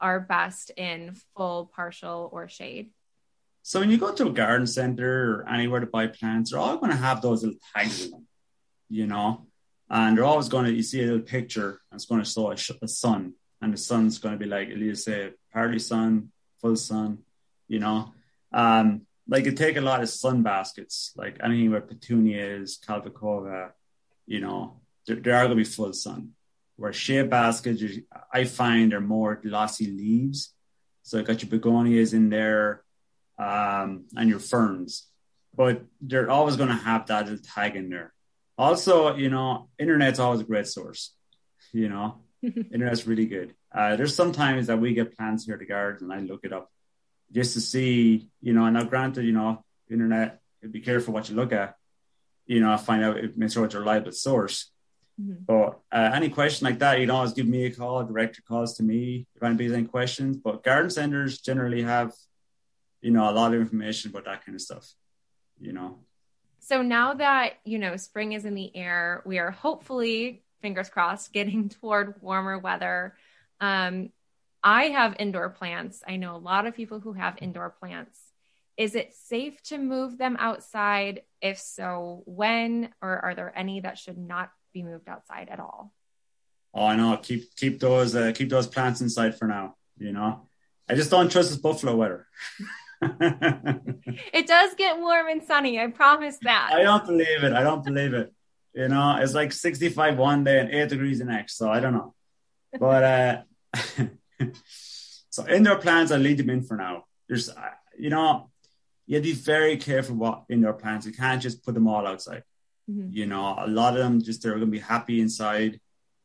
are 0.00 0.20
best 0.20 0.70
in 0.76 1.16
full, 1.36 1.72
partial, 1.74 2.30
or 2.32 2.48
shade? 2.48 2.90
So 3.62 3.80
when 3.80 3.90
you 3.90 3.98
go 3.98 4.14
to 4.14 4.28
a 4.28 4.32
garden 4.32 4.68
center 4.68 5.32
or 5.32 5.48
anywhere 5.48 5.80
to 5.80 5.86
buy 5.86 6.06
plants, 6.06 6.52
they're 6.52 6.60
all 6.60 6.76
going 6.76 6.92
to 6.92 6.96
have 6.96 7.22
those 7.22 7.42
little 7.42 7.58
tags 7.74 8.04
in 8.04 8.12
them, 8.12 8.26
you 8.88 9.08
know, 9.08 9.48
and 9.88 10.16
they're 10.16 10.24
always 10.24 10.48
going 10.48 10.66
to, 10.66 10.72
you 10.72 10.84
see 10.84 11.02
a 11.02 11.06
little 11.06 11.20
picture 11.22 11.80
and 11.90 11.98
it's 11.98 12.06
going 12.06 12.22
to 12.22 12.30
show 12.30 12.52
a, 12.52 12.84
a 12.84 12.88
sun 12.88 13.34
and 13.60 13.72
the 13.72 13.78
sun's 13.78 14.18
going 14.18 14.34
to 14.34 14.38
be 14.38 14.50
like, 14.50 14.68
it'll 14.68 14.94
say 14.94 15.32
partly 15.52 15.78
sun, 15.78 16.30
full 16.60 16.76
sun, 16.76 17.18
you 17.68 17.78
know. 17.78 18.12
Um, 18.52 19.02
like 19.28 19.44
you 19.44 19.52
take 19.52 19.76
a 19.76 19.80
lot 19.80 20.02
of 20.02 20.08
sun 20.08 20.42
baskets, 20.42 21.12
like 21.16 21.38
anything 21.42 21.70
with 21.70 21.88
petunias, 21.88 22.78
calibrachoa, 22.84 23.70
you 24.26 24.40
know, 24.40 24.80
they 25.06 25.14
are 25.14 25.46
going 25.46 25.50
to 25.50 25.56
be 25.56 25.64
full 25.64 25.92
sun. 25.92 26.30
Where 26.76 26.92
shade 26.92 27.30
baskets, 27.30 27.82
I 28.32 28.44
find 28.44 28.94
are 28.94 29.00
more 29.00 29.36
glossy 29.36 29.86
leaves. 29.86 30.54
So 31.02 31.18
you 31.18 31.24
got 31.24 31.42
your 31.42 31.50
begonias 31.50 32.14
in 32.14 32.30
there 32.30 32.82
um, 33.38 34.04
and 34.16 34.28
your 34.28 34.38
ferns, 34.38 35.06
but 35.54 35.82
they're 36.00 36.30
always 36.30 36.56
going 36.56 36.68
to 36.68 36.74
have 36.74 37.06
that 37.06 37.26
little 37.26 37.44
tag 37.44 37.76
in 37.76 37.90
there. 37.90 38.12
Also, 38.56 39.16
you 39.16 39.30
know, 39.30 39.68
internet's 39.78 40.18
always 40.18 40.40
a 40.40 40.44
great 40.44 40.66
source. 40.66 41.14
You 41.72 41.88
know, 41.88 42.22
internet's 42.42 43.06
really 43.06 43.26
good. 43.26 43.54
Uh, 43.72 43.96
there's 43.96 44.14
sometimes 44.14 44.66
that 44.68 44.78
we 44.78 44.94
get 44.94 45.16
plants 45.16 45.44
here 45.44 45.54
at 45.54 45.60
the 45.60 45.66
garden 45.66 46.10
and 46.10 46.20
I 46.20 46.24
look 46.24 46.44
it 46.44 46.52
up 46.52 46.70
just 47.32 47.54
to 47.54 47.60
see, 47.60 48.28
you 48.40 48.52
know, 48.52 48.64
and 48.64 48.74
now 48.74 48.84
granted, 48.84 49.24
you 49.24 49.32
know, 49.32 49.64
internet, 49.90 50.40
be 50.70 50.80
careful 50.80 51.14
what 51.14 51.28
you 51.28 51.36
look 51.36 51.52
at, 51.52 51.76
you 52.46 52.60
know, 52.60 52.76
find 52.76 53.04
out, 53.04 53.16
make 53.36 53.52
sure 53.52 53.64
it's 53.64 53.74
a 53.74 53.78
reliable 53.78 54.12
source. 54.12 54.70
Mm-hmm. 55.20 55.44
But 55.46 55.80
uh, 55.92 56.10
any 56.14 56.28
question 56.28 56.64
like 56.64 56.78
that, 56.78 56.98
you 56.98 57.06
can 57.06 57.14
always 57.14 57.32
give 57.32 57.46
me 57.46 57.66
a 57.66 57.70
call, 57.70 58.04
direct 58.04 58.38
your 58.38 58.44
calls 58.48 58.76
to 58.78 58.82
me 58.82 59.26
if 59.34 59.42
anybody's 59.42 59.72
any 59.72 59.86
questions. 59.86 60.36
But 60.36 60.64
garden 60.64 60.90
centers 60.90 61.40
generally 61.40 61.82
have, 61.82 62.12
you 63.00 63.10
know, 63.10 63.28
a 63.28 63.32
lot 63.32 63.54
of 63.54 63.60
information 63.60 64.10
about 64.10 64.24
that 64.24 64.44
kind 64.44 64.54
of 64.54 64.62
stuff, 64.62 64.86
you 65.60 65.72
know. 65.72 65.98
So 66.60 66.82
now 66.82 67.14
that, 67.14 67.54
you 67.64 67.78
know, 67.78 67.96
spring 67.96 68.32
is 68.32 68.44
in 68.44 68.54
the 68.54 68.74
air, 68.76 69.22
we 69.24 69.38
are 69.38 69.50
hopefully, 69.50 70.42
fingers 70.60 70.88
crossed, 70.88 71.32
getting 71.32 71.68
toward 71.80 72.20
warmer 72.20 72.58
weather. 72.58 73.14
Um, 73.60 74.10
I 74.62 74.84
have 74.84 75.16
indoor 75.18 75.50
plants. 75.50 76.02
I 76.06 76.16
know 76.16 76.36
a 76.36 76.38
lot 76.38 76.66
of 76.66 76.74
people 76.74 77.00
who 77.00 77.12
have 77.14 77.38
indoor 77.40 77.70
plants. 77.70 78.18
Is 78.76 78.94
it 78.94 79.14
safe 79.14 79.62
to 79.64 79.78
move 79.78 80.16
them 80.16 80.36
outside? 80.38 81.22
If 81.40 81.58
so, 81.58 82.22
when? 82.26 82.90
Or 83.02 83.18
are 83.18 83.34
there 83.34 83.52
any 83.56 83.80
that 83.80 83.98
should 83.98 84.18
not 84.18 84.50
be 84.72 84.82
moved 84.82 85.08
outside 85.08 85.48
at 85.50 85.60
all? 85.60 85.92
Oh, 86.72 86.86
I 86.86 86.96
know. 86.96 87.16
Keep 87.22 87.56
keep 87.56 87.80
those 87.80 88.14
uh, 88.14 88.32
keep 88.34 88.48
those 88.48 88.66
plants 88.66 89.00
inside 89.00 89.36
for 89.36 89.46
now. 89.46 89.76
You 89.98 90.12
know, 90.12 90.48
I 90.88 90.94
just 90.94 91.10
don't 91.10 91.30
trust 91.30 91.50
this 91.50 91.58
buffalo 91.58 91.96
weather. 91.96 92.26
it 93.02 94.46
does 94.46 94.74
get 94.74 94.98
warm 94.98 95.28
and 95.28 95.42
sunny. 95.42 95.80
I 95.80 95.86
promise 95.86 96.36
that. 96.42 96.70
I 96.72 96.82
don't 96.82 97.06
believe 97.06 97.44
it. 97.44 97.52
I 97.52 97.62
don't 97.62 97.82
believe 97.82 98.12
it. 98.12 98.32
You 98.74 98.88
know, 98.88 99.18
it's 99.20 99.34
like 99.34 99.52
65 99.52 100.16
one 100.16 100.44
day 100.44 100.60
and 100.60 100.70
eight 100.70 100.88
degrees 100.88 101.18
the 101.18 101.24
next. 101.24 101.56
So 101.56 101.70
I 101.70 101.80
don't 101.80 101.94
know. 101.94 102.14
But 102.78 103.02
uh 103.02 103.42
so 105.30 105.48
indoor 105.48 105.76
plants, 105.76 106.12
I 106.12 106.16
leave 106.16 106.38
them 106.38 106.50
in 106.50 106.62
for 106.62 106.76
now. 106.76 107.04
There's, 107.28 107.48
uh, 107.48 107.70
you 107.98 108.10
know, 108.10 108.50
you 109.06 109.16
have 109.16 109.24
to 109.24 109.30
be 109.30 109.34
very 109.34 109.76
careful 109.76 110.16
what 110.16 110.44
indoor 110.48 110.72
plants. 110.72 111.06
You 111.06 111.12
can't 111.12 111.42
just 111.42 111.64
put 111.64 111.74
them 111.74 111.88
all 111.88 112.06
outside. 112.06 112.44
Mm-hmm. 112.90 113.08
You 113.12 113.26
know, 113.26 113.56
a 113.58 113.68
lot 113.68 113.94
of 113.94 114.00
them 114.00 114.22
just 114.22 114.42
they're 114.42 114.52
going 114.52 114.64
to 114.64 114.66
be 114.66 114.78
happy 114.78 115.20
inside, 115.20 115.80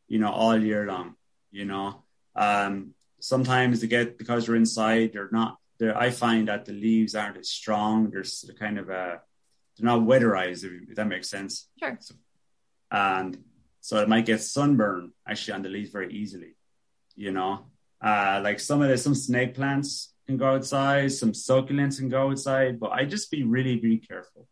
you 0.08 0.19
know, 0.19 0.31
all 0.31 0.60
year 0.60 0.86
long. 0.86 1.15
You 1.51 1.65
know, 1.65 2.03
um, 2.36 2.93
sometimes 3.19 3.81
they 3.81 3.88
get 3.88 4.17
because 4.17 4.45
they're 4.45 4.55
inside, 4.55 5.13
they're 5.13 5.29
not. 5.31 5.58
They're, 5.77 5.97
I 5.97 6.10
find 6.10 6.47
that 6.47 6.65
the 6.65 6.73
leaves 6.73 7.15
aren't 7.15 7.38
as 7.38 7.49
strong. 7.49 8.10
They're, 8.10 8.23
they're 8.45 8.55
kind 8.55 8.79
of 8.79 8.89
uh, 8.89 9.17
they're 9.77 9.86
not 9.86 10.01
weatherized. 10.01 10.63
If, 10.63 10.89
if 10.89 10.95
that 10.95 11.08
makes 11.08 11.29
sense. 11.29 11.67
Sure. 11.79 11.97
So, 11.99 12.15
and 12.95 13.38
so 13.81 13.93
it 14.01 14.10
might 14.10 14.25
get 14.25 14.41
sunburn 14.41 15.12
actually 15.27 15.55
on 15.55 15.63
the 15.63 15.69
leaves 15.69 15.91
very 15.91 16.12
easily. 16.21 16.51
You 17.15 17.31
know, 17.31 17.51
uh, 18.01 18.39
like 18.43 18.60
some 18.60 18.81
of 18.81 18.88
the 18.89 18.97
some 18.97 19.15
snake 19.15 19.53
plants 19.53 20.13
can 20.27 20.38
go 20.38 20.47
outside, 20.55 21.12
some 21.12 21.34
succulents 21.34 21.99
can 21.99 22.10
go 22.10 22.31
outside, 22.31 22.79
but 22.79 22.91
I 22.91 23.05
just 23.05 23.29
be 23.29 23.43
really, 23.43 23.79
really 23.79 24.03
careful. 24.12 24.47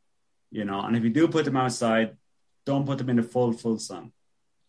You 0.51 0.65
know, 0.65 0.79
and 0.82 0.95
if 0.97 1.03
you 1.03 1.10
do 1.10 1.27
put 1.27 1.45
them 1.45 1.58
outside, 1.58 2.17
don't 2.65 2.86
put 2.86 2.97
them 2.99 3.10
in 3.10 3.17
the 3.17 3.23
full 3.34 3.53
full 3.53 3.79
sun. 3.79 4.12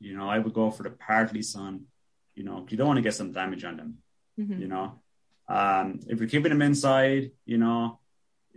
You 0.00 0.16
know, 0.16 0.28
I 0.34 0.38
would 0.38 0.54
go 0.54 0.70
for 0.70 0.84
the 0.84 0.90
partly 0.90 1.42
sun. 1.42 1.86
You 2.34 2.44
know, 2.44 2.66
you 2.68 2.76
don't 2.76 2.88
want 2.88 2.98
to 2.98 3.08
get 3.08 3.14
some 3.14 3.32
damage 3.32 3.64
on 3.64 3.76
them. 3.76 3.90
Mhm. 4.40 4.60
You 4.60 4.68
know, 4.68 4.86
um, 5.48 6.00
if 6.08 6.18
you're 6.18 6.28
keeping 6.34 6.52
them 6.54 6.62
inside, 6.62 7.22
you 7.44 7.58
know, 7.58 8.00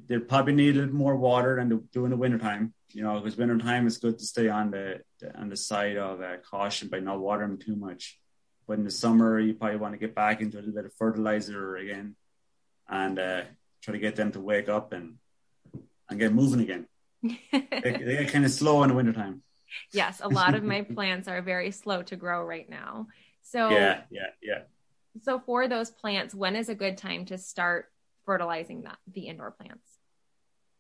they 0.06 0.20
probably 0.20 0.54
need 0.54 0.76
a 0.76 0.82
little 0.82 0.96
more 0.96 1.16
water 1.16 1.56
than 1.56 1.72
in 1.72 2.10
the 2.10 2.18
wintertime. 2.18 2.74
You 2.90 3.04
know, 3.04 3.20
because 3.20 3.38
wintertime 3.38 3.86
is 3.86 3.98
good 3.98 4.18
to 4.18 4.26
stay 4.26 4.48
on 4.48 4.72
the, 4.72 5.02
the 5.20 5.38
on 5.38 5.50
the 5.50 5.58
side 5.58 5.98
of 5.98 6.22
uh, 6.22 6.38
caution 6.50 6.88
by 6.88 7.00
not 7.00 7.20
watering 7.20 7.58
too 7.58 7.76
much. 7.76 8.20
But 8.68 8.78
in 8.78 8.84
the 8.86 8.92
summer, 8.92 9.40
you 9.40 9.54
probably 9.54 9.78
want 9.78 9.94
to 9.94 9.98
get 9.98 10.16
back 10.16 10.42
into 10.42 10.58
a 10.58 10.60
little 10.60 10.74
bit 10.74 10.86
of 10.86 10.94
fertilizer 10.94 11.76
again, 11.78 12.16
and 12.88 13.20
uh, 13.20 13.42
try 13.82 13.94
to 13.94 14.00
get 14.00 14.16
them 14.16 14.32
to 14.34 14.40
wake 14.40 14.70
up 14.70 14.94
and 14.94 15.16
and 16.10 16.20
get 16.20 16.34
moving 16.34 16.62
again. 16.62 16.88
They, 17.52 17.92
they 17.92 18.18
get 18.18 18.30
kind 18.30 18.46
of 18.46 18.52
slow 18.52 18.84
in 18.84 18.90
the 18.90 18.96
wintertime. 18.96 19.44
yes, 19.94 20.22
a 20.24 20.30
lot 20.30 20.56
of 20.56 20.64
my 20.64 20.82
plants 20.96 21.28
are 21.28 21.42
very 21.42 21.72
slow 21.72 22.04
to 22.04 22.16
grow 22.16 22.44
right 22.44 22.70
now. 22.70 23.08
So 23.42 23.70
Yeah, 23.70 24.02
yeah, 24.10 24.28
yeah. 24.42 24.60
so 25.22 25.40
for 25.40 25.68
those 25.68 25.92
plants, 25.92 26.34
when 26.34 26.56
is 26.56 26.70
a 26.70 26.76
good 26.76 26.98
time 26.98 27.26
to 27.26 27.38
start 27.38 27.92
fertilizing 28.38 28.84
that 28.84 28.98
the 29.12 29.28
indoor 29.32 29.52
plants? 29.52 29.90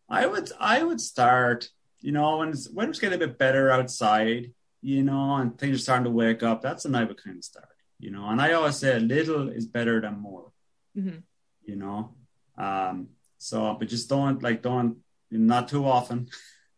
I 0.10 0.25
would 0.27 0.51
I 0.60 0.83
would 0.83 1.01
start, 1.01 1.69
you 2.01 2.12
know, 2.12 2.38
when 2.38 2.49
it's 2.49 2.69
when 2.69 2.89
it's 2.89 2.99
getting 2.99 3.17
a 3.21 3.25
bit 3.27 3.38
better 3.39 3.71
outside, 3.71 4.53
you 4.81 5.01
know, 5.03 5.36
and 5.38 5.57
things 5.57 5.75
are 5.77 5.86
starting 5.88 6.05
to 6.05 6.12
wake 6.23 6.43
up. 6.43 6.62
That's 6.62 6.83
when 6.86 6.95
I 6.95 7.03
would 7.05 7.21
kind 7.23 7.38
of 7.38 7.43
start, 7.43 7.69
you 7.99 8.12
know. 8.12 8.25
And 8.29 8.39
I 8.39 8.53
always 8.53 8.77
say 8.77 8.95
a 8.95 8.99
little 8.99 9.49
is 9.49 9.65
better 9.77 9.99
than 10.01 10.19
more, 10.19 10.51
Mhm. 10.95 11.23
you 11.63 11.75
know. 11.83 12.15
Um, 12.57 12.95
so, 13.38 13.75
but 13.79 13.88
just 13.88 14.07
don't 14.10 14.41
like 14.43 14.62
don't 14.62 14.97
not 15.31 15.67
too 15.67 15.83
often, 15.86 16.29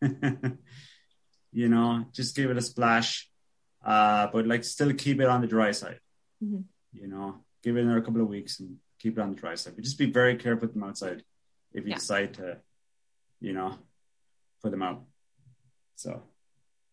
you 1.52 1.68
know. 1.68 2.04
Just 2.12 2.34
give 2.36 2.50
it 2.50 2.56
a 2.58 2.62
splash, 2.62 3.28
uh, 3.84 4.26
but 4.32 4.46
like 4.46 4.64
still 4.64 4.92
keep 4.94 5.20
it 5.20 5.28
on 5.34 5.40
the 5.40 5.46
dry 5.46 5.70
side, 5.72 6.00
Mhm. 6.42 6.64
you 6.92 7.06
know. 7.06 7.44
Give 7.62 7.76
it 7.76 7.82
another 7.84 8.00
couple 8.02 8.22
of 8.22 8.28
weeks 8.28 8.60
and 8.60 8.78
keep 9.00 9.18
it 9.18 9.20
on 9.20 9.30
the 9.30 9.36
dry 9.36 9.54
side. 9.54 9.74
But 9.74 9.84
just 9.84 9.98
be 9.98 10.10
very 10.10 10.36
careful 10.36 10.66
with 10.68 10.74
them 10.74 10.84
outside 10.84 11.24
if 11.72 11.84
you 11.84 11.90
Yeah. 11.90 11.96
decide 11.96 12.34
to, 12.34 12.58
you 13.40 13.52
know, 13.52 13.78
put 14.62 14.70
them 14.70 14.82
out. 14.82 15.04
So 15.96 16.22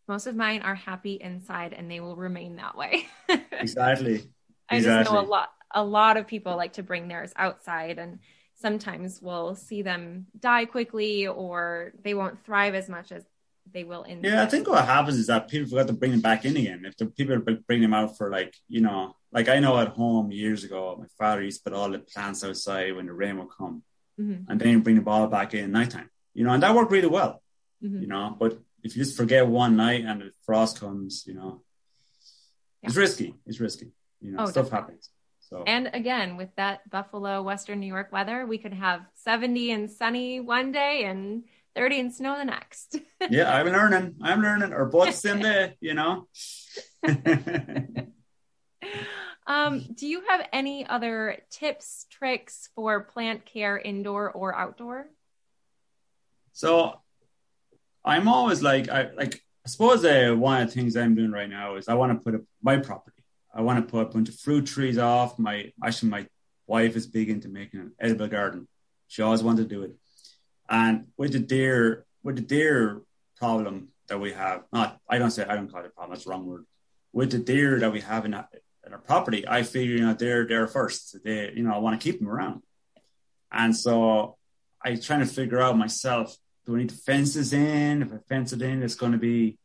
Most 0.07 0.25
of 0.25 0.35
mine 0.35 0.61
are 0.61 0.75
happy 0.75 1.15
inside 1.15 1.73
and 1.73 1.91
they 1.91 1.99
will 1.99 2.15
remain 2.15 2.55
that 2.55 2.77
way. 2.77 3.07
exactly. 3.51 4.23
I 4.69 4.79
just 4.79 5.11
know 5.11 5.19
a 5.19 5.21
lot 5.21 5.49
a 5.71 5.83
lot 5.83 6.15
of 6.15 6.27
people 6.27 6.55
like 6.55 6.73
to 6.73 6.83
bring 6.83 7.09
theirs 7.09 7.33
outside 7.35 7.99
and 7.99 8.19
sometimes 8.55 9.21
we'll 9.21 9.53
see 9.53 9.81
them 9.81 10.27
die 10.39 10.63
quickly 10.63 11.27
or 11.27 11.91
they 12.03 12.13
won't 12.13 12.43
thrive 12.45 12.73
as 12.73 12.87
much 12.87 13.11
as 13.11 13.25
they 13.73 13.83
will 13.83 14.03
inside. 14.03 14.27
Yeah, 14.29 14.43
I 14.43 14.45
think 14.47 14.67
what 14.67 14.85
happens 14.85 15.17
is 15.17 15.27
that 15.27 15.47
people 15.47 15.69
forgot 15.69 15.87
to 15.87 15.93
bring 15.93 16.11
them 16.11 16.21
back 16.21 16.45
in 16.45 16.55
again. 16.57 16.83
If 16.85 16.97
the 16.97 17.05
people 17.07 17.37
bring 17.39 17.81
them 17.81 17.93
out 17.93 18.17
for 18.17 18.29
like, 18.29 18.55
you 18.67 18.81
know, 18.81 19.15
like 19.31 19.49
I 19.49 19.59
know 19.59 19.77
at 19.77 19.89
home 19.89 20.31
years 20.31 20.63
ago, 20.63 20.95
my 20.99 21.07
father 21.17 21.43
used 21.43 21.63
to 21.63 21.69
put 21.69 21.77
all 21.77 21.89
the 21.91 21.99
plants 21.99 22.43
outside 22.43 22.95
when 22.95 23.05
the 23.07 23.13
rain 23.13 23.37
would 23.37 23.49
come, 23.57 23.83
Mhm, 24.19 24.45
and 24.49 24.59
then 24.59 24.81
bring 24.81 24.95
the 24.95 25.01
ball 25.01 25.27
back 25.27 25.53
in 25.53 25.63
at 25.65 25.69
nighttime. 25.69 26.09
You 26.33 26.43
know, 26.45 26.51
and 26.53 26.63
that 26.63 26.73
worked 26.75 26.91
really 26.91 27.07
well. 27.07 27.41
mhm. 27.83 28.01
You 28.01 28.07
know, 28.07 28.35
but 28.39 28.59
if 28.83 28.95
you 28.95 29.03
just 29.03 29.15
forget 29.17 29.45
one 29.47 29.75
night 29.75 30.03
and 30.05 30.21
the 30.21 30.31
frost 30.45 30.79
comes, 30.79 31.25
you 31.27 31.33
know, 31.35 31.61
it's 32.83 32.95
risky. 32.95 33.35
It's 33.45 33.59
risky. 33.59 33.91
You 34.21 34.31
know, 34.31 34.43
Oh, 34.43 34.45
stuff 34.45 34.65
definitely. 34.65 34.93
happens. 34.95 35.09
So 35.39 35.63
And 35.65 35.89
again, 35.93 36.37
with 36.37 36.49
that 36.55 36.89
Buffalo, 36.89 37.41
Western 37.41 37.79
New 37.79 37.87
York 37.87 38.11
weather, 38.11 38.45
we 38.45 38.57
could 38.57 38.73
have 38.73 39.01
70 39.15 39.71
and 39.71 39.89
sunny 39.91 40.39
one 40.39 40.71
day 40.71 41.03
and 41.05 41.43
30 41.77 41.99
and 41.99 42.13
snow 42.13 42.35
the 42.37 42.43
next. 42.43 42.99
yeah, 43.29 43.55
I'm 43.55 43.67
learning. 43.67 44.15
I'm 44.21 44.41
learning. 44.41 44.73
Or 44.73 44.85
both 44.85 45.23
in 45.25 45.39
there. 45.41 45.75
You 45.79 45.93
know. 45.93 46.27
um, 49.47 49.85
do 49.95 50.07
you 50.07 50.23
have 50.27 50.47
any 50.51 50.87
other 50.87 51.37
tips, 51.51 52.07
tricks 52.09 52.69
for 52.75 53.01
plant 53.01 53.45
care 53.45 53.77
indoor 53.77 54.31
or 54.31 54.55
outdoor? 54.55 55.07
So 56.53 56.99
I'm 58.03 58.27
always 58.27 58.63
like, 58.63 58.89
I 58.89 59.11
like, 59.15 59.35
I 59.63 59.69
suppose 59.69 60.03
uh, 60.03 60.33
one 60.35 60.63
of 60.63 60.67
the 60.69 60.73
things 60.73 60.97
I'm 60.97 61.13
doing 61.13 61.31
right 61.31 61.49
now 61.49 61.75
is 61.75 61.87
I 61.87 61.93
want 61.93 62.11
to 62.11 62.19
put 62.23 62.33
up 62.33 62.41
my 62.63 62.77
property. 62.77 63.23
I 63.53 63.61
want 63.61 63.85
to 63.85 63.91
put 63.91 64.01
a 64.01 64.05
bunch 64.05 64.29
of 64.29 64.39
fruit 64.39 64.65
trees 64.65 64.97
off. 64.97 65.37
My 65.37 65.71
actually, 65.83 66.09
my 66.09 66.25
wife 66.65 66.95
is 66.95 67.05
big 67.05 67.29
into 67.29 67.49
making 67.49 67.81
an 67.81 67.91
edible 67.99 68.27
garden. 68.27 68.67
She 69.07 69.21
always 69.21 69.43
wanted 69.43 69.69
to 69.69 69.75
do 69.75 69.83
it. 69.83 69.95
And 70.69 71.07
with 71.17 71.31
the 71.33 71.39
deer, 71.39 72.05
with 72.23 72.35
the 72.35 72.41
deer 72.41 73.01
problem 73.37 73.89
that 74.07 74.19
we 74.19 74.33
have, 74.33 74.63
not 74.73 74.99
I 75.09 75.17
don't 75.17 75.31
say 75.31 75.45
I 75.45 75.55
don't 75.55 75.71
call 75.71 75.81
it 75.81 75.87
a 75.87 75.89
problem. 75.89 76.13
That's 76.15 76.25
the 76.25 76.31
wrong 76.31 76.45
word. 76.45 76.65
With 77.13 77.31
the 77.31 77.39
deer 77.39 77.79
that 77.79 77.91
we 77.91 78.01
have 78.01 78.25
in, 78.25 78.33
our- 78.33 78.49
in 78.85 78.93
our 78.93 78.99
property, 78.99 79.47
I 79.47 79.63
figure 79.63 79.95
you 79.95 80.01
know 80.05 80.13
they're 80.13 80.45
there 80.47 80.67
first. 80.67 81.17
They 81.23 81.51
you 81.55 81.63
know 81.63 81.73
I 81.73 81.77
want 81.79 81.99
to 81.99 82.03
keep 82.11 82.19
them 82.19 82.29
around. 82.29 82.61
And 83.51 83.75
so 83.75 84.37
I 84.83 84.95
trying 84.95 85.21
to 85.21 85.25
figure 85.25 85.59
out 85.61 85.77
myself 85.77 86.35
do 86.65 86.75
I 86.75 86.79
need 86.79 86.89
to 86.89 86.95
fence 86.95 87.33
this 87.35 87.53
in? 87.53 88.01
If 88.01 88.11
I 88.11 88.17
fence 88.27 88.51
it 88.51 88.61
in, 88.61 88.83
it's 88.83 88.95
going 88.95 89.13
to 89.13 89.17
be, 89.17 89.57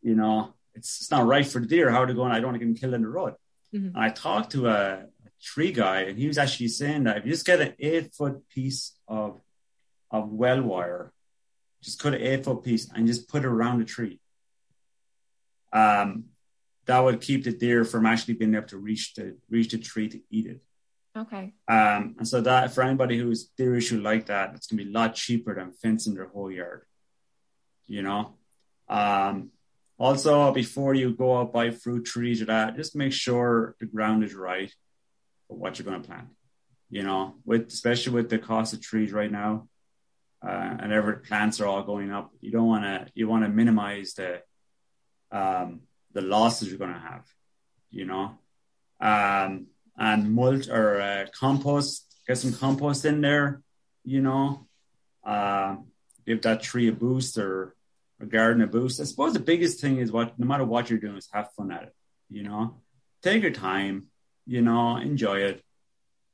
you 0.00 0.14
know, 0.14 0.54
it's, 0.74 1.02
it's 1.02 1.10
not 1.10 1.26
right 1.26 1.46
for 1.46 1.60
the 1.60 1.66
deer. 1.66 1.90
How 1.90 2.02
are 2.02 2.06
they 2.06 2.14
going? 2.14 2.32
I 2.32 2.36
don't 2.36 2.46
want 2.46 2.54
to 2.54 2.58
get 2.60 2.64
them 2.64 2.74
killed 2.76 2.94
in 2.94 3.02
the 3.02 3.08
road. 3.08 3.34
Mhm. 3.74 3.88
And 3.94 3.98
I 3.98 4.08
talked 4.08 4.52
to 4.52 4.68
a, 4.68 5.00
a 5.00 5.30
tree 5.42 5.70
guy, 5.70 6.00
and 6.04 6.18
he 6.18 6.26
was 6.26 6.38
actually 6.38 6.68
saying 6.68 7.04
that 7.04 7.18
if 7.18 7.26
you 7.26 7.30
just 7.32 7.44
get 7.44 7.60
an 7.60 7.74
eight 7.78 8.14
foot 8.14 8.48
piece 8.48 8.96
of 9.06 9.38
of 10.10 10.30
well 10.30 10.62
wire, 10.62 11.12
just 11.82 12.00
cut 12.00 12.14
an 12.14 12.22
eight 12.22 12.44
foot 12.44 12.62
piece 12.62 12.90
and 12.92 13.06
just 13.06 13.28
put 13.28 13.44
it 13.44 13.48
around 13.48 13.78
the 13.78 13.84
tree, 13.84 14.20
um, 15.72 16.24
that 16.86 17.00
would 17.00 17.20
keep 17.20 17.44
the 17.44 17.52
deer 17.52 17.84
from 17.84 18.06
actually 18.06 18.34
being 18.34 18.54
able 18.54 18.66
to 18.68 18.78
reach 18.78 19.14
the 19.14 19.36
reach 19.50 19.70
the 19.70 19.78
tree 19.78 20.08
to 20.08 20.20
eat 20.30 20.46
it. 20.46 20.60
Okay. 21.16 21.54
Um, 21.68 22.16
and 22.18 22.26
so 22.26 22.40
that 22.40 22.74
for 22.74 22.82
anybody 22.82 23.18
who's 23.18 23.44
deer 23.44 23.76
issue 23.76 24.00
like 24.00 24.26
that, 24.26 24.54
it's 24.54 24.66
gonna 24.66 24.82
be 24.82 24.90
a 24.90 24.92
lot 24.92 25.14
cheaper 25.14 25.54
than 25.54 25.72
fencing 25.72 26.14
their 26.14 26.28
whole 26.28 26.50
yard. 26.50 26.82
You 27.86 28.02
know. 28.02 28.34
Um, 28.88 29.50
also, 29.98 30.52
before 30.52 30.94
you 30.94 31.12
go 31.12 31.38
out 31.38 31.52
buy 31.52 31.70
fruit 31.70 32.04
trees 32.04 32.42
or 32.42 32.46
that, 32.46 32.76
just 32.76 32.96
make 32.96 33.12
sure 33.12 33.76
the 33.78 33.86
ground 33.86 34.24
is 34.24 34.34
right 34.34 34.72
for 35.46 35.56
what 35.56 35.78
you're 35.78 35.84
gonna 35.84 36.02
plant. 36.02 36.28
You 36.90 37.02
know, 37.02 37.36
with 37.44 37.68
especially 37.68 38.12
with 38.12 38.28
the 38.28 38.38
cost 38.38 38.74
of 38.74 38.80
trees 38.80 39.12
right 39.12 39.30
now, 39.30 39.68
uh, 40.46 40.76
and 40.80 40.92
every 40.92 41.18
plants 41.18 41.60
are 41.60 41.66
all 41.66 41.82
going 41.82 42.10
up. 42.12 42.30
You 42.40 42.50
don't 42.50 42.66
want 42.66 42.84
to. 42.84 43.06
You 43.14 43.28
want 43.28 43.44
to 43.44 43.48
minimize 43.48 44.14
the 44.14 44.42
um, 45.32 45.80
the 46.12 46.20
losses 46.20 46.68
you're 46.68 46.78
gonna 46.78 46.98
have. 46.98 47.24
You 47.90 48.04
know. 48.04 48.38
Um, 49.00 49.66
and 49.96 50.34
mulch 50.34 50.68
or 50.68 51.00
uh, 51.00 51.26
compost. 51.32 52.06
Get 52.26 52.38
some 52.38 52.52
compost 52.54 53.04
in 53.04 53.20
there, 53.20 53.62
you 54.02 54.20
know. 54.20 54.66
Uh, 55.24 55.76
give 56.26 56.42
that 56.42 56.62
tree 56.62 56.88
a 56.88 56.92
boost 56.92 57.38
or 57.38 57.74
a 58.20 58.26
garden 58.26 58.62
a 58.62 58.66
boost. 58.66 59.00
I 59.00 59.04
suppose 59.04 59.32
the 59.34 59.40
biggest 59.40 59.80
thing 59.80 59.98
is 59.98 60.10
what, 60.10 60.38
no 60.38 60.46
matter 60.46 60.64
what 60.64 60.88
you're 60.90 60.98
doing, 60.98 61.16
is 61.16 61.28
have 61.32 61.52
fun 61.56 61.70
at 61.70 61.84
it. 61.84 61.94
You 62.30 62.42
know, 62.42 62.80
take 63.22 63.42
your 63.42 63.52
time. 63.52 64.06
You 64.46 64.62
know, 64.62 64.96
enjoy 64.96 65.38
it. 65.40 65.62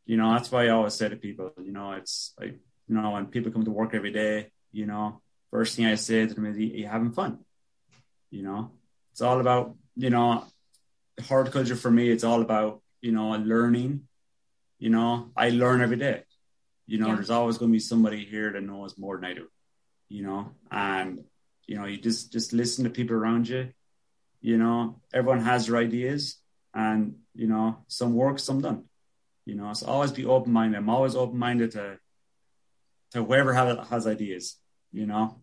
You 0.06 0.16
know, 0.16 0.32
that's 0.32 0.50
why 0.50 0.66
I 0.66 0.70
always 0.70 0.94
say 0.94 1.08
to 1.08 1.16
people, 1.16 1.52
you 1.62 1.72
know, 1.72 1.92
it's 1.92 2.34
like, 2.40 2.58
you 2.90 2.96
know, 2.96 3.12
when 3.12 3.26
people 3.26 3.52
come 3.52 3.64
to 3.64 3.70
work 3.70 3.94
every 3.94 4.10
day, 4.10 4.50
you 4.72 4.84
know, 4.84 5.20
first 5.52 5.76
thing 5.76 5.86
I 5.86 5.94
say 5.94 6.26
to 6.26 6.34
them 6.34 6.46
is, 6.46 6.58
you 6.58 6.88
having 6.88 7.12
fun. 7.12 7.38
You 8.32 8.42
know, 8.42 8.72
it's 9.12 9.20
all 9.20 9.40
about, 9.40 9.76
you 9.96 10.10
know, 10.10 10.44
horticulture 11.22 11.76
for 11.76 11.90
me. 11.90 12.10
It's 12.10 12.24
all 12.24 12.42
about 12.42 12.82
you 13.00 13.12
know, 13.12 13.30
learning. 13.30 14.02
You 14.78 14.90
know, 14.90 15.30
I 15.36 15.50
learn 15.50 15.80
every 15.82 15.96
day. 15.96 16.24
You 16.86 16.98
know, 16.98 17.08
Yeah. 17.08 17.14
there's 17.14 17.30
always 17.30 17.58
going 17.58 17.70
to 17.70 17.76
be 17.76 17.78
somebody 17.80 18.24
here 18.24 18.52
that 18.52 18.62
knows 18.62 18.98
more 18.98 19.16
than 19.16 19.24
I 19.24 19.34
do. 19.34 19.46
You 20.08 20.22
know, 20.24 20.50
and 20.70 21.24
you 21.66 21.76
know, 21.76 21.86
you 21.86 21.96
just 21.96 22.32
just 22.32 22.52
listen 22.52 22.84
to 22.84 22.90
people 22.90 23.16
around 23.16 23.48
you. 23.48 23.72
You 24.40 24.58
know, 24.58 25.00
everyone 25.14 25.40
has 25.44 25.66
their 25.66 25.76
ideas, 25.76 26.36
and 26.74 27.14
you 27.34 27.46
know, 27.46 27.84
some 27.86 28.14
work, 28.14 28.38
some 28.40 28.60
don't. 28.60 28.84
You 29.46 29.54
know, 29.54 29.72
so 29.74 29.86
always 29.86 30.10
be 30.12 30.26
open 30.26 30.52
minded. 30.52 30.78
I'm 30.78 30.90
always 30.90 31.14
open 31.14 31.38
minded 31.38 31.70
to 31.72 31.98
to 33.12 33.24
whoever 33.24 33.52
has, 33.52 33.88
has 33.88 34.06
ideas. 34.06 34.56
You 34.92 35.06
know, 35.06 35.40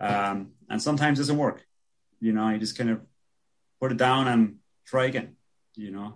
um, 0.00 0.52
and 0.70 0.80
sometimes 0.80 1.18
it 1.18 1.22
doesn't 1.22 1.36
work. 1.36 1.64
You 2.20 2.32
know, 2.32 2.48
you 2.48 2.58
just 2.58 2.78
kind 2.78 2.90
of 2.90 3.00
put 3.80 3.92
it 3.92 3.98
down 3.98 4.26
and 4.28 4.56
try 4.86 5.06
again. 5.06 5.36
You 5.74 5.90
know, 5.90 6.14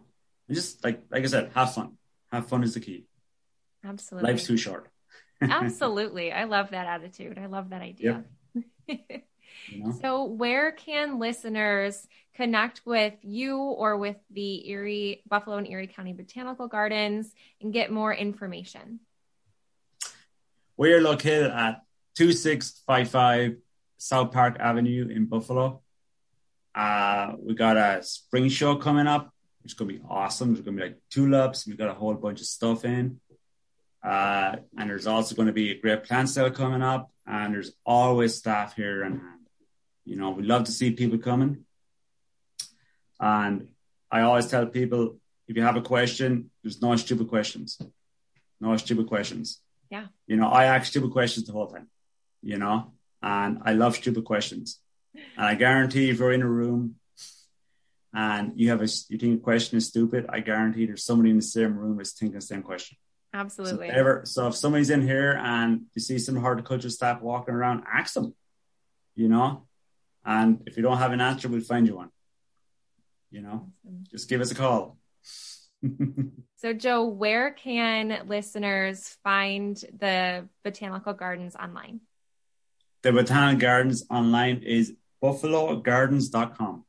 and 0.48 0.54
just 0.54 0.82
like 0.82 1.02
like 1.10 1.24
I 1.24 1.26
said, 1.26 1.50
have 1.54 1.74
fun. 1.74 1.98
have 2.32 2.48
fun 2.48 2.64
is 2.64 2.74
the 2.74 2.80
key. 2.80 3.06
Absolutely. 3.84 4.32
Life's 4.32 4.46
too 4.46 4.56
short. 4.56 4.88
Absolutely. 5.42 6.32
I 6.32 6.44
love 6.44 6.70
that 6.70 6.86
attitude. 6.86 7.38
I 7.38 7.46
love 7.46 7.70
that 7.70 7.80
idea. 7.80 8.24
Yep. 8.54 8.64
you 9.68 9.84
know? 9.84 9.92
So, 10.00 10.24
where 10.24 10.72
can 10.72 11.18
listeners 11.18 12.06
connect 12.34 12.82
with 12.84 13.14
you 13.22 13.58
or 13.58 13.96
with 13.96 14.16
the 14.30 14.68
Erie, 14.68 15.22
Buffalo 15.28 15.56
and 15.56 15.66
Erie 15.66 15.86
County 15.86 16.12
Botanical 16.12 16.68
Gardens 16.68 17.32
and 17.60 17.72
get 17.72 17.90
more 17.90 18.12
information? 18.12 19.00
We 20.80 20.94
are 20.94 21.02
located 21.02 21.50
at 21.50 21.82
2655 22.16 23.58
South 23.98 24.32
Park 24.32 24.56
Avenue 24.58 25.08
in 25.10 25.26
Buffalo. 25.26 25.82
Uh, 26.74 27.34
we 27.38 27.52
got 27.52 27.76
a 27.76 28.02
spring 28.02 28.48
show 28.48 28.76
coming 28.76 29.06
up, 29.06 29.30
which 29.62 29.72
is 29.72 29.78
going 29.78 29.90
to 29.90 29.98
be 29.98 30.04
awesome. 30.08 30.54
There's 30.54 30.64
going 30.64 30.78
to 30.78 30.82
be 30.82 30.88
like 30.88 30.98
tulips. 31.10 31.66
We've 31.66 31.76
got 31.76 31.90
a 31.90 31.92
whole 31.92 32.14
bunch 32.14 32.40
of 32.40 32.46
stuff 32.46 32.86
in. 32.86 33.20
Uh, 34.02 34.56
and 34.78 34.88
there's 34.88 35.06
also 35.06 35.34
going 35.34 35.48
to 35.48 35.52
be 35.52 35.70
a 35.70 35.78
great 35.78 36.04
plant 36.04 36.30
sale 36.30 36.50
coming 36.50 36.80
up. 36.80 37.10
And 37.26 37.52
there's 37.52 37.72
always 37.84 38.36
staff 38.36 38.74
here 38.74 39.04
on 39.04 39.18
hand. 39.18 39.46
You 40.06 40.16
know, 40.16 40.30
we 40.30 40.44
love 40.44 40.64
to 40.64 40.72
see 40.72 40.92
people 40.92 41.18
coming. 41.18 41.66
And 43.20 43.68
I 44.10 44.22
always 44.22 44.46
tell 44.46 44.64
people 44.64 45.18
if 45.46 45.58
you 45.58 45.62
have 45.62 45.76
a 45.76 45.82
question, 45.82 46.50
there's 46.62 46.80
no 46.80 46.96
stupid 46.96 47.28
questions. 47.28 47.78
No 48.62 48.74
stupid 48.78 49.08
questions. 49.08 49.60
Yeah. 49.90 50.06
You 50.26 50.36
know, 50.36 50.48
I 50.48 50.66
ask 50.66 50.86
stupid 50.86 51.10
questions 51.10 51.46
the 51.46 51.52
whole 51.52 51.66
time, 51.66 51.88
you 52.42 52.58
know, 52.58 52.92
and 53.22 53.58
I 53.64 53.72
love 53.72 53.96
stupid 53.96 54.24
questions. 54.24 54.78
And 55.14 55.44
I 55.44 55.54
guarantee 55.56 56.10
if 56.10 56.18
you're 56.18 56.32
in 56.32 56.42
a 56.42 56.48
room 56.48 56.96
and 58.14 58.52
you 58.54 58.70
have 58.70 58.80
a 58.80 58.88
you 59.08 59.18
think 59.18 59.40
a 59.40 59.42
question 59.42 59.78
is 59.78 59.88
stupid, 59.88 60.26
I 60.28 60.40
guarantee 60.40 60.86
there's 60.86 61.04
somebody 61.04 61.30
in 61.30 61.36
the 61.36 61.42
same 61.42 61.76
room 61.76 62.00
is 62.00 62.12
thinking 62.12 62.36
the 62.36 62.40
same 62.40 62.62
question. 62.62 62.96
Absolutely. 63.32 63.88
So, 63.88 63.94
ever, 63.94 64.22
so 64.24 64.48
if 64.48 64.56
somebody's 64.56 64.90
in 64.90 65.02
here 65.02 65.32
and 65.32 65.82
you 65.94 66.00
see 66.00 66.18
some 66.18 66.34
hard 66.36 66.58
to 66.58 66.62
horticulture 66.62 66.90
staff 66.90 67.20
walking 67.20 67.54
around, 67.54 67.84
ask 67.92 68.14
them, 68.14 68.34
you 69.14 69.28
know, 69.28 69.66
and 70.24 70.62
if 70.66 70.76
you 70.76 70.82
don't 70.82 70.98
have 70.98 71.12
an 71.12 71.20
answer, 71.20 71.48
we'll 71.48 71.60
find 71.60 71.86
you 71.86 71.96
one. 71.96 72.10
You 73.30 73.42
know, 73.42 73.70
awesome. 73.86 74.04
just 74.10 74.28
give 74.28 74.40
us 74.40 74.50
a 74.50 74.56
call. 74.56 74.98
so, 76.60 76.74
Joe, 76.74 77.06
where 77.06 77.52
can 77.52 78.26
listeners 78.28 79.16
find 79.24 79.76
the 79.98 80.46
botanical 80.62 81.14
gardens 81.14 81.56
online? 81.56 82.00
The 83.00 83.12
botanical 83.12 83.58
gardens 83.58 84.04
online 84.10 84.62
is 84.62 84.94
buffalogardens.com. 85.22 86.84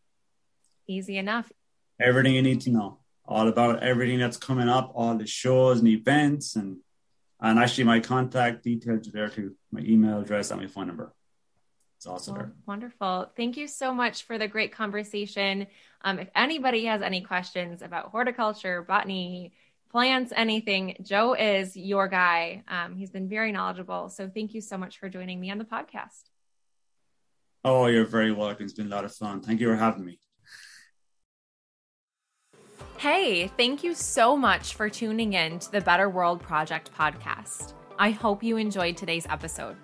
Easy 0.88 1.17
enough. 1.17 1.49
Everything 2.01 2.36
you 2.36 2.41
need 2.41 2.60
to 2.62 2.69
know, 2.69 2.99
all 3.25 3.47
about 3.47 3.81
everything 3.81 4.19
that's 4.19 4.36
coming 4.36 4.67
up, 4.67 4.91
all 4.93 5.15
the 5.15 5.25
shows 5.25 5.79
and 5.79 5.88
events, 5.88 6.57
and 6.57 6.79
and 7.39 7.57
actually 7.57 7.86
my 7.86 8.01
contact 8.01 8.65
details 8.65 9.07
are 9.07 9.12
there 9.12 9.29
too, 9.29 9.55
my 9.71 9.79
email 9.79 10.19
address 10.19 10.51
and 10.51 10.60
my 10.60 10.67
phone 10.67 10.88
number. 10.88 11.13
It's 11.95 12.07
also 12.07 12.34
there. 12.34 12.51
Wonderful. 12.65 13.31
Thank 13.38 13.57
you 13.57 13.67
so 13.67 13.93
much 13.93 14.23
for 14.23 14.38
the 14.38 14.47
great 14.47 14.71
conversation. 14.73 15.67
Um, 16.03 16.17
if 16.17 16.29
anybody 16.36 16.86
has 16.86 17.03
any 17.03 17.21
questions 17.21 17.84
about 17.84 18.10
horticulture, 18.10 18.81
botany, 18.81 19.53
plants, 19.91 20.32
anything, 20.36 20.95
Joe 21.04 21.34
is 21.34 21.75
your 21.75 22.08
guy. 22.08 22.63
Um, 22.67 22.95
he's 22.95 23.12
been 23.12 23.27
very 23.27 23.51
knowledgeable. 23.51 24.10
So 24.10 24.30
thank 24.34 24.54
you 24.54 24.62
so 24.62 24.77
much 24.77 24.97
for 24.97 25.10
joining 25.10 25.39
me 25.39 25.51
on 25.51 25.58
the 25.58 25.65
podcast. 25.65 26.23
Oh, 27.63 27.88
you're 27.88 28.06
very 28.06 28.32
welcome. 28.32 28.65
It's 28.65 28.73
been 28.73 28.88
a 28.88 28.89
lot 28.89 29.06
of 29.06 29.13
fun. 29.13 29.41
Thank 29.41 29.60
you 29.60 29.67
for 29.67 29.75
having 29.75 30.06
me. 30.06 30.19
Hey, 32.97 33.47
thank 33.58 33.84
you 33.84 33.93
so 33.93 34.38
much 34.38 34.75
for 34.75 34.89
tuning 34.89 35.34
in 35.34 35.60
to 35.60 35.71
the 35.71 35.82
Better 35.82 36.10
World 36.10 36.41
Project 36.41 36.91
podcast. 36.97 37.73
I 37.99 38.12
hope 38.12 38.43
you 38.43 38.56
enjoyed 38.58 38.95
today's 38.95 39.25
episode. 39.27 39.75